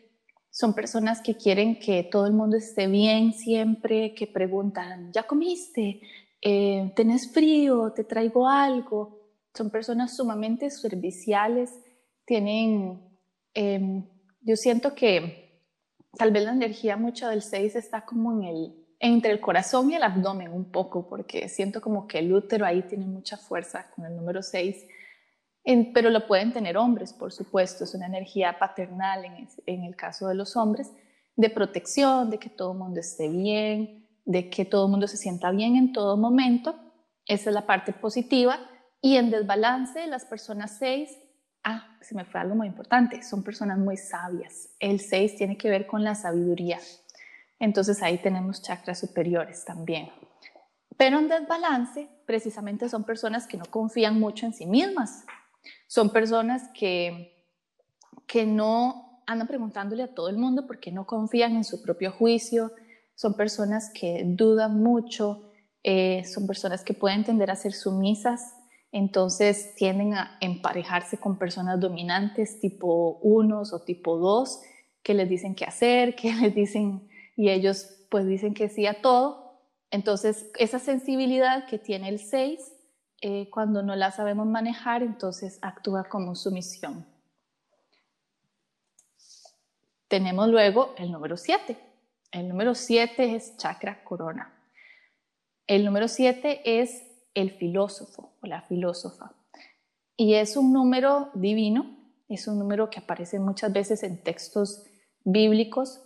Son 0.55 0.73
personas 0.73 1.21
que 1.21 1.37
quieren 1.37 1.81
que 1.81 2.05
todo 2.05 2.29
el 2.29 2.33
mundo 2.33 2.57
esté 2.57 2.87
bien 2.87 3.33
siempre, 3.33 4.15
que 4.15 4.29
preguntan, 4.29 5.13
¿ya 5.13 5.25
comiste? 5.25 6.01
Eh, 6.41 6.93
¿Tenés 6.95 7.33
frío? 7.33 7.93
¿Te 7.93 8.05
traigo 8.05 8.49
algo? 8.49 9.33
Son 9.53 9.69
personas 9.69 10.17
sumamente 10.17 10.71
serviciales, 10.71 11.73
tienen, 12.25 13.03
em, 13.53 14.07
yo 14.43 14.55
siento 14.55 14.95
que 14.95 15.61
tal 16.17 16.31
vez 16.31 16.45
la 16.45 16.53
energía 16.53 16.97
mucho 16.97 17.29
del 17.29 17.43
6 17.43 17.75
está 17.75 18.05
como 18.05 18.33
en 18.35 18.45
el, 18.45 18.75
entre 19.01 19.33
el 19.33 19.41
corazón 19.41 19.91
y 19.91 19.97
el 19.97 20.05
abdomen 20.05 20.53
un 20.53 20.71
poco, 20.71 21.09
porque 21.09 21.49
siento 21.49 21.81
como 21.81 22.07
que 22.07 22.21
el 22.21 22.33
útero 22.33 22.65
ahí 22.65 22.83
tiene 22.83 23.07
mucha 23.07 23.37
fuerza 23.37 23.91
con 23.91 24.07
el 24.07 24.15
número 24.15 24.41
6, 24.41 24.87
pero 25.93 26.11
lo 26.11 26.27
pueden 26.27 26.53
tener 26.53 26.77
hombres, 26.77 27.13
por 27.13 27.33
supuesto, 27.33 27.85
es 27.85 27.95
una 27.95 28.07
energía 28.07 28.59
paternal 28.59 29.25
en, 29.67 29.85
el 29.85 29.97
caso 29.97 30.29
de 30.29 30.35
los 30.35 30.57
hombres, 30.57 30.93
de 31.37 31.51
protección, 31.51 32.31
de 32.31 32.39
que 32.39 32.51
todo 32.51 32.73
el 32.73 32.79
mundo 32.79 33.01
esté 33.01 33.29
bien, 33.29 34.07
de 34.25 34.51
que 34.51 34.65
todo 34.65 34.87
el 34.87 34.91
mundo 34.91 35.09
se 35.09 35.17
sienta 35.17 35.51
bien 35.51 35.77
en 35.77 35.93
todo 35.93 36.17
momento, 36.17 36.75
esa 37.27 37.51
es 37.51 37.55
la 37.55 37.67
parte 37.67 37.93
positiva, 37.93 38.59
y 39.01 39.17
en 39.17 39.31
desbalance 39.31 40.07
las 40.07 40.25
personas 40.25 40.77
6 40.79 41.11
ah, 41.65 41.97
se 42.01 42.15
me 42.15 42.25
fue 42.25 42.41
algo 42.41 42.55
muy 42.55 42.67
importante, 42.67 43.23
son 43.23 43.43
personas 43.43 43.79
muy 43.79 43.97
sabias. 43.97 44.69
El 44.79 45.01
6 45.01 45.37
tiene 45.37 45.57
que 45.57 45.71
ver 45.71 45.87
con 45.87 46.05
la 46.05 46.15
sabiduría. 46.15 46.79
Entonces 47.59 48.03
ahí 48.03 48.19
tenemos 48.19 48.63
chakras 48.63 49.01
superiores 49.01 49.65
también. 49.65 50.11
Pero 50.97 51.19
en 51.19 51.29
desbalance, 51.29 52.09
precisamente 52.27 52.89
son 52.89 53.05
personas 53.05 53.47
que 53.47 53.57
no 53.57 53.65
confían 53.65 54.21
mucho 54.21 54.47
en 54.47 54.53
sí 54.53 54.67
mismas. 54.67 55.25
Son 55.87 56.11
personas 56.11 56.69
que, 56.75 57.47
que 58.27 58.47
no 58.47 59.23
andan 59.27 59.49
preguntándole 59.49 60.03
a 60.03 60.15
todo 60.15 60.29
el 60.29 60.37
mundo 60.37 60.67
porque 60.67 60.93
no 60.93 61.07
confían 61.07 61.57
en 61.57 61.65
su 61.65 61.83
propio 61.83 62.13
juicio. 62.13 62.73
Son 63.15 63.35
personas 63.35 63.91
que 63.91 64.23
dudan 64.25 64.83
mucho. 64.83 65.51
Eh, 65.83 66.25
son 66.25 66.47
personas 66.47 66.83
que 66.83 66.95
pueden 66.95 67.25
tender 67.25 67.51
a 67.51 67.57
ser 67.57 67.73
sumisas. 67.73 68.55
Entonces 68.93 69.75
tienden 69.75 70.15
a 70.15 70.39
emparejarse 70.41 71.19
con 71.19 71.39
personas 71.39 71.81
dominantes 71.81 72.61
tipo 72.61 73.19
unos 73.23 73.73
o 73.73 73.83
tipo 73.83 74.19
dos 74.19 74.61
que 75.03 75.15
les 75.15 75.29
dicen 75.29 75.55
qué 75.55 75.65
hacer, 75.65 76.15
que 76.17 76.33
les 76.35 76.55
dicen 76.55 77.09
y 77.37 77.51
ellos 77.51 77.91
pues 78.11 78.27
dicen 78.27 78.55
que 78.55 78.69
sí 78.69 78.87
a 78.87 79.03
todo 79.03 79.45
entonces, 79.95 80.51
esa 80.59 80.81
sensibilidad 80.81 81.67
que 81.69 81.79
tiene 81.79 82.09
el 82.09 82.19
6, 82.19 82.59
eh, 83.27 83.49
cuando 83.49 83.83
no 83.83 83.97
la 83.97 84.11
sabemos 84.11 84.47
manejar, 84.47 85.03
entonces 85.03 85.59
actúa 85.63 86.05
como 86.05 86.35
sumisión. 86.35 87.07
Tenemos 90.09 90.47
luego 90.49 90.95
el 90.99 91.11
número 91.11 91.39
7. 91.39 91.79
El 92.33 92.51
número 92.51 92.75
7 92.75 93.35
es 93.35 93.57
chakra 93.57 94.05
corona. 94.05 94.53
El 95.67 95.87
número 95.87 96.07
7 96.07 96.83
es 96.83 97.03
el 97.33 97.53
filósofo 97.53 98.35
o 98.43 98.47
la 98.47 98.61
filósofa. 98.61 99.33
Y 100.19 100.35
es 100.35 100.59
un 100.59 100.75
número 100.75 101.31
divino, 101.33 101.97
es 102.29 102.47
un 102.47 102.59
número 102.59 102.91
que 102.91 102.99
aparece 102.99 103.39
muchas 103.39 103.73
veces 103.73 104.03
en 104.03 104.23
textos 104.23 104.85
bíblicos 105.25 106.03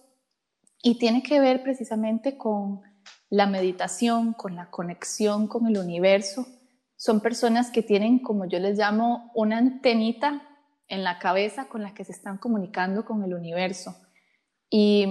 y 0.84 1.00
tiene 1.00 1.24
que 1.24 1.40
ver 1.40 1.64
precisamente 1.64 2.38
con 2.38 2.82
la 3.28 3.48
meditación, 3.48 4.34
con 4.34 4.54
la 4.54 4.70
conexión 4.70 5.48
con 5.48 5.66
el 5.66 5.78
universo. 5.78 6.46
Son 6.98 7.20
personas 7.20 7.70
que 7.70 7.82
tienen, 7.82 8.18
como 8.18 8.46
yo 8.46 8.58
les 8.58 8.76
llamo, 8.76 9.30
una 9.36 9.58
antenita 9.58 10.42
en 10.88 11.04
la 11.04 11.20
cabeza 11.20 11.68
con 11.68 11.80
la 11.84 11.94
que 11.94 12.04
se 12.04 12.10
están 12.10 12.38
comunicando 12.38 13.04
con 13.04 13.22
el 13.22 13.34
universo. 13.34 13.94
Y, 14.68 15.06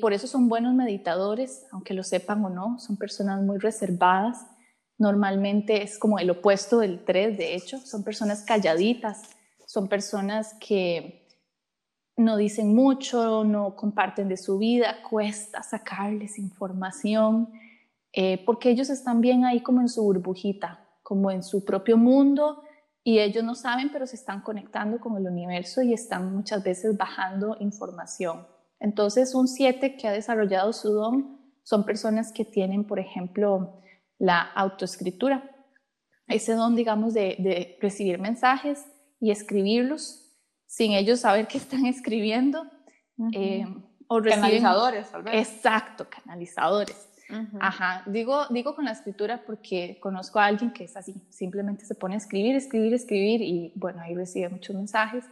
por 0.00 0.12
eso 0.12 0.26
son 0.26 0.48
buenos 0.48 0.74
meditadores, 0.74 1.66
aunque 1.70 1.94
lo 1.94 2.02
sepan 2.02 2.44
o 2.44 2.50
no, 2.50 2.80
son 2.80 2.96
personas 2.96 3.42
muy 3.42 3.58
reservadas. 3.58 4.44
Normalmente 4.98 5.84
es 5.84 5.98
como 5.98 6.18
el 6.18 6.30
opuesto 6.30 6.80
del 6.80 7.04
3, 7.04 7.38
de 7.38 7.54
hecho, 7.54 7.78
son 7.78 8.02
personas 8.02 8.42
calladitas, 8.42 9.22
son 9.66 9.88
personas 9.88 10.54
que, 10.58 11.28
no 12.16 12.36
dicen 12.36 12.74
mucho, 12.74 13.44
no 13.44 13.76
comparten 13.76 14.28
de 14.28 14.36
su 14.36 14.58
vida, 14.58 14.96
cuesta 15.08 15.62
sacarles 15.62 16.38
información, 16.38 17.52
eh, 18.18 18.42
porque 18.46 18.70
ellos 18.70 18.88
están 18.88 19.20
bien 19.20 19.44
ahí 19.44 19.60
como 19.60 19.82
en 19.82 19.90
su 19.90 20.02
burbujita, 20.02 20.88
como 21.02 21.30
en 21.30 21.42
su 21.42 21.66
propio 21.66 21.98
mundo, 21.98 22.62
y 23.04 23.20
ellos 23.20 23.44
no 23.44 23.54
saben, 23.54 23.90
pero 23.92 24.06
se 24.06 24.16
están 24.16 24.40
conectando 24.40 24.98
con 24.98 25.18
el 25.18 25.26
universo 25.26 25.82
y 25.82 25.92
están 25.92 26.34
muchas 26.34 26.64
veces 26.64 26.96
bajando 26.96 27.58
información. 27.60 28.46
Entonces, 28.80 29.34
un 29.34 29.46
7 29.46 29.96
que 29.96 30.08
ha 30.08 30.12
desarrollado 30.12 30.72
su 30.72 30.92
don 30.92 31.38
son 31.62 31.84
personas 31.84 32.32
que 32.32 32.46
tienen, 32.46 32.84
por 32.84 32.98
ejemplo, 32.98 33.82
la 34.18 34.40
autoescritura, 34.40 35.54
ese 36.26 36.54
don, 36.54 36.74
digamos, 36.74 37.12
de, 37.12 37.36
de 37.38 37.76
recibir 37.82 38.18
mensajes 38.18 38.86
y 39.20 39.30
escribirlos 39.30 40.26
sin 40.64 40.92
ellos 40.92 41.20
saber 41.20 41.48
qué 41.48 41.58
están 41.58 41.84
escribiendo. 41.86 42.64
Eh, 43.34 43.66
o 44.08 44.22
canalizadores, 44.22 45.10
tal 45.10 45.22
vez. 45.22 45.48
Exacto, 45.48 46.06
canalizadores. 46.08 47.08
Ajá, 47.60 48.04
digo, 48.06 48.46
digo 48.50 48.74
con 48.76 48.84
la 48.84 48.92
escritura 48.92 49.42
porque 49.44 49.98
conozco 50.00 50.38
a 50.38 50.46
alguien 50.46 50.72
que 50.72 50.84
es 50.84 50.96
así, 50.96 51.14
simplemente 51.28 51.84
se 51.84 51.94
pone 51.94 52.14
a 52.14 52.18
escribir, 52.18 52.54
escribir, 52.54 52.94
escribir 52.94 53.42
y 53.42 53.72
bueno, 53.74 54.00
ahí 54.00 54.14
recibe 54.14 54.48
muchos 54.48 54.76
mensajes. 54.76 55.24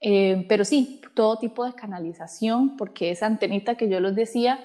Eh, 0.00 0.44
pero 0.48 0.64
sí, 0.64 1.00
todo 1.14 1.38
tipo 1.38 1.64
de 1.64 1.74
canalización, 1.74 2.76
porque 2.76 3.10
esa 3.10 3.26
antenita 3.26 3.76
que 3.76 3.88
yo 3.88 3.98
les 3.98 4.14
decía 4.14 4.58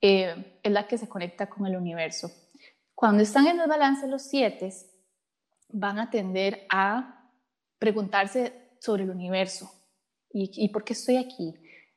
eh, 0.00 0.58
es 0.62 0.72
la 0.72 0.86
que 0.86 0.98
se 0.98 1.08
conecta 1.08 1.48
con 1.48 1.66
el 1.66 1.76
universo. 1.76 2.30
Cuando 2.94 3.22
están 3.22 3.46
en 3.46 3.60
el 3.60 3.68
balance 3.68 4.06
los 4.06 4.22
siete, 4.22 4.72
van 5.70 5.98
a 5.98 6.10
tender 6.10 6.66
a 6.70 7.30
preguntarse 7.78 8.52
sobre 8.80 9.04
el 9.04 9.10
universo 9.10 9.70
y, 10.32 10.68
por 10.68 10.84
qué 10.84 10.92
estoy 10.92 11.16
aquí 11.16 11.54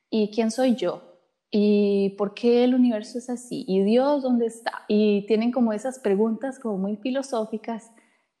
y 0.08 0.30
quién 0.34 0.50
soy 0.50 0.74
yo 0.74 1.09
y 1.50 2.10
por 2.10 2.34
qué 2.34 2.64
el 2.64 2.74
universo 2.74 3.18
es 3.18 3.28
así 3.28 3.64
y 3.66 3.82
Dios 3.82 4.22
dónde 4.22 4.46
está 4.46 4.84
y 4.86 5.26
tienen 5.26 5.50
como 5.50 5.72
esas 5.72 5.98
preguntas 5.98 6.60
como 6.60 6.78
muy 6.78 6.96
filosóficas 6.96 7.90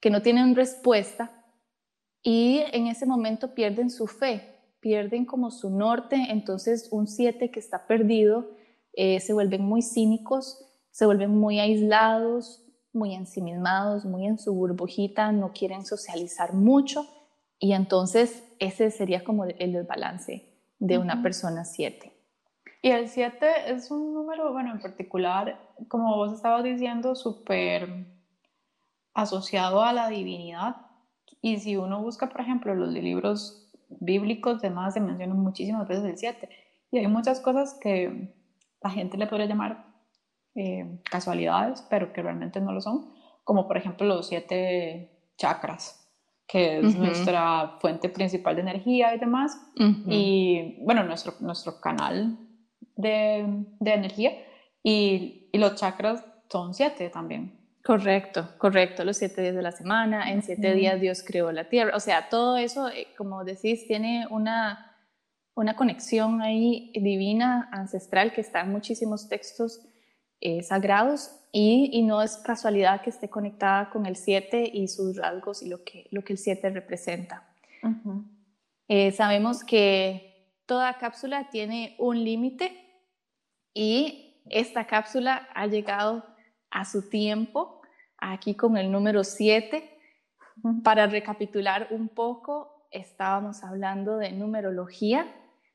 que 0.00 0.10
no 0.10 0.22
tienen 0.22 0.54
respuesta 0.54 1.32
y 2.22 2.62
en 2.72 2.86
ese 2.86 3.06
momento 3.06 3.54
pierden 3.54 3.90
su 3.90 4.06
fe, 4.06 4.56
pierden 4.80 5.24
como 5.24 5.50
su 5.50 5.70
norte, 5.70 6.26
entonces 6.28 6.88
un 6.92 7.06
siete 7.06 7.50
que 7.50 7.58
está 7.58 7.86
perdido 7.86 8.50
eh, 8.92 9.20
se 9.20 9.32
vuelven 9.32 9.62
muy 9.62 9.82
cínicos, 9.82 10.64
se 10.90 11.06
vuelven 11.06 11.36
muy 11.36 11.58
aislados, 11.58 12.64
muy 12.92 13.14
ensimismados, 13.14 14.04
muy 14.04 14.26
en 14.26 14.38
su 14.38 14.52
burbujita, 14.52 15.32
no 15.32 15.52
quieren 15.52 15.84
socializar 15.84 16.54
mucho 16.54 17.06
y 17.58 17.72
entonces 17.72 18.44
ese 18.58 18.90
sería 18.90 19.24
como 19.24 19.44
el 19.44 19.72
desbalance 19.72 20.44
de 20.78 20.98
una 20.98 21.22
persona 21.22 21.64
7. 21.64 22.19
Y 22.82 22.90
el 22.90 23.08
7 23.08 23.46
es 23.66 23.90
un 23.90 24.14
número, 24.14 24.52
bueno, 24.52 24.72
en 24.72 24.80
particular, 24.80 25.60
como 25.88 26.16
vos 26.16 26.32
estabas 26.32 26.64
diciendo, 26.64 27.14
súper 27.14 28.06
asociado 29.12 29.82
a 29.82 29.92
la 29.92 30.08
divinidad. 30.08 30.76
Y 31.42 31.58
si 31.58 31.76
uno 31.76 32.02
busca, 32.02 32.28
por 32.28 32.40
ejemplo, 32.40 32.74
los 32.74 32.90
libros 32.92 33.70
bíblicos, 33.88 34.62
demás 34.62 34.94
se 34.94 35.00
mencionan 35.00 35.38
muchísimas 35.38 35.86
veces 35.86 36.04
el 36.04 36.16
7. 36.16 36.48
Y 36.90 36.98
hay 36.98 37.06
muchas 37.06 37.40
cosas 37.40 37.78
que 37.80 38.34
la 38.82 38.90
gente 38.90 39.18
le 39.18 39.26
podría 39.26 39.46
llamar 39.46 39.84
eh, 40.54 41.00
casualidades, 41.10 41.86
pero 41.90 42.12
que 42.12 42.22
realmente 42.22 42.60
no 42.60 42.72
lo 42.72 42.80
son, 42.80 43.12
como 43.44 43.68
por 43.68 43.76
ejemplo 43.76 44.06
los 44.06 44.28
siete 44.28 45.30
chakras 45.36 46.00
que 46.48 46.80
es 46.80 46.96
nuestra 46.96 47.76
fuente 47.80 48.08
principal 48.08 48.56
de 48.56 48.62
energía 48.62 49.14
y 49.14 49.20
demás, 49.20 49.56
y 49.76 50.78
bueno, 50.82 51.04
nuestro, 51.04 51.34
nuestro 51.38 51.80
canal 51.80 52.36
de, 53.00 53.64
de 53.78 53.92
energía, 53.92 54.32
y, 54.82 55.48
y, 55.52 55.58
los 55.58 55.74
chakras 55.74 56.24
son 56.48 56.74
siete 56.74 57.10
también. 57.10 57.58
Correcto, 57.84 58.48
correcto, 58.58 59.04
los 59.04 59.16
siete 59.16 59.42
días 59.42 59.54
de 59.54 59.62
la 59.62 59.72
semana, 59.72 60.30
en 60.30 60.42
siete 60.42 60.74
días 60.74 61.00
Dios 61.00 61.22
creó 61.26 61.50
la 61.52 61.68
tierra, 61.68 61.96
o 61.96 62.00
sea, 62.00 62.28
todo 62.28 62.56
eso, 62.56 62.88
eh, 62.88 63.08
como 63.16 63.44
decís, 63.44 63.86
tiene 63.86 64.26
una, 64.30 64.96
una 65.54 65.74
conexión 65.76 66.42
ahí 66.42 66.92
divina, 66.94 67.68
ancestral, 67.72 68.32
que 68.32 68.42
está 68.42 68.60
en 68.60 68.70
muchísimos 68.70 69.28
textos 69.28 69.80
eh, 70.42 70.62
sagrados 70.62 71.40
y, 71.52 72.02
no 72.02 72.22
es 72.22 72.38
casualidad 72.38 73.02
que 73.02 73.10
esté 73.10 73.28
conectada 73.28 73.90
con 73.90 74.06
el 74.06 74.16
7 74.16 74.70
y 74.72 74.88
sus 74.88 75.16
rasgos 75.16 75.62
y 75.62 75.68
lo 75.68 75.84
que, 75.84 76.06
lo 76.10 76.22
que 76.22 76.32
el 76.32 76.38
7 76.38 76.70
representa. 76.70 77.46
Eh, 78.88 79.12
sabemos 79.12 79.62
que 79.64 80.54
toda 80.66 80.98
cápsula 80.98 81.50
tiene 81.50 81.94
un 81.98 82.24
límite 82.24 82.79
y 83.74 84.42
esta 84.48 84.86
cápsula 84.86 85.48
ha 85.54 85.66
llegado 85.66 86.24
a 86.70 86.84
su 86.84 87.08
tiempo, 87.08 87.82
aquí 88.18 88.54
con 88.54 88.76
el 88.76 88.90
número 88.90 89.24
7. 89.24 89.98
Para 90.84 91.06
recapitular 91.06 91.88
un 91.90 92.08
poco, 92.08 92.86
estábamos 92.90 93.64
hablando 93.64 94.16
de 94.18 94.32
numerología, 94.32 95.26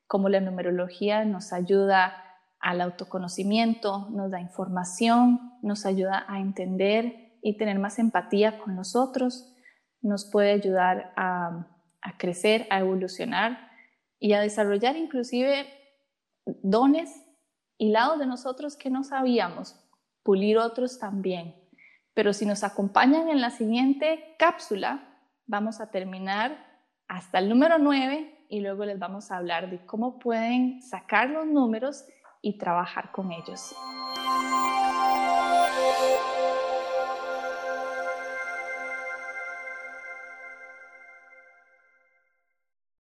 cómo 0.08 0.30
la 0.30 0.42
numerología 0.42 1.26
nos 1.26 1.54
ayuda 1.54 2.22
al 2.60 2.82
autoconocimiento, 2.82 4.10
nos 4.10 4.32
da 4.32 4.40
información, 4.40 5.54
nos 5.62 5.86
ayuda 5.86 6.26
a 6.28 6.40
entender 6.40 7.38
y 7.42 7.58
tener 7.58 7.80
más 7.80 8.00
empatía 8.00 8.58
con 8.60 8.76
nosotros, 8.76 9.54
nos 10.02 10.26
puede 10.26 10.52
ayudar 10.52 11.14
a, 11.16 11.68
crecer, 12.18 12.68
a 12.70 12.80
evolucionar 12.80 13.70
y 14.20 14.34
a 14.34 14.42
desarrollar 14.42 14.96
inclusive 14.96 15.68
dones 16.46 17.25
y 17.78 17.90
lados 17.90 18.20
de 18.20 18.26
nosotros 18.26 18.76
que 18.76 18.90
no 18.90 19.04
sabíamos, 19.04 19.76
pulir 20.24 20.58
otros 20.58 21.00
también. 21.00 21.56
Pero 22.14 22.34
si 22.34 22.46
nos 22.46 22.64
acompañan 22.64 23.30
en 23.30 23.42
la 23.42 23.50
siguiente 23.50 24.36
cápsula, 24.40 25.20
vamos 25.46 25.82
a 25.82 25.92
terminar 25.92 26.66
hasta 27.08 27.40
el 27.40 27.50
número 27.50 27.78
9 27.78 28.48
y 28.50 28.62
luego 28.62 28.86
les 28.86 29.00
vamos 29.00 29.32
a 29.32 29.38
hablar 29.38 29.70
de 29.70 29.86
cómo 29.86 30.20
pueden 30.20 30.82
sacar 30.82 31.30
los 31.30 31.46
números 31.46 32.06
y 32.42 32.58
trabajar 32.58 33.12
con 33.12 33.32
ellos. 33.32 33.76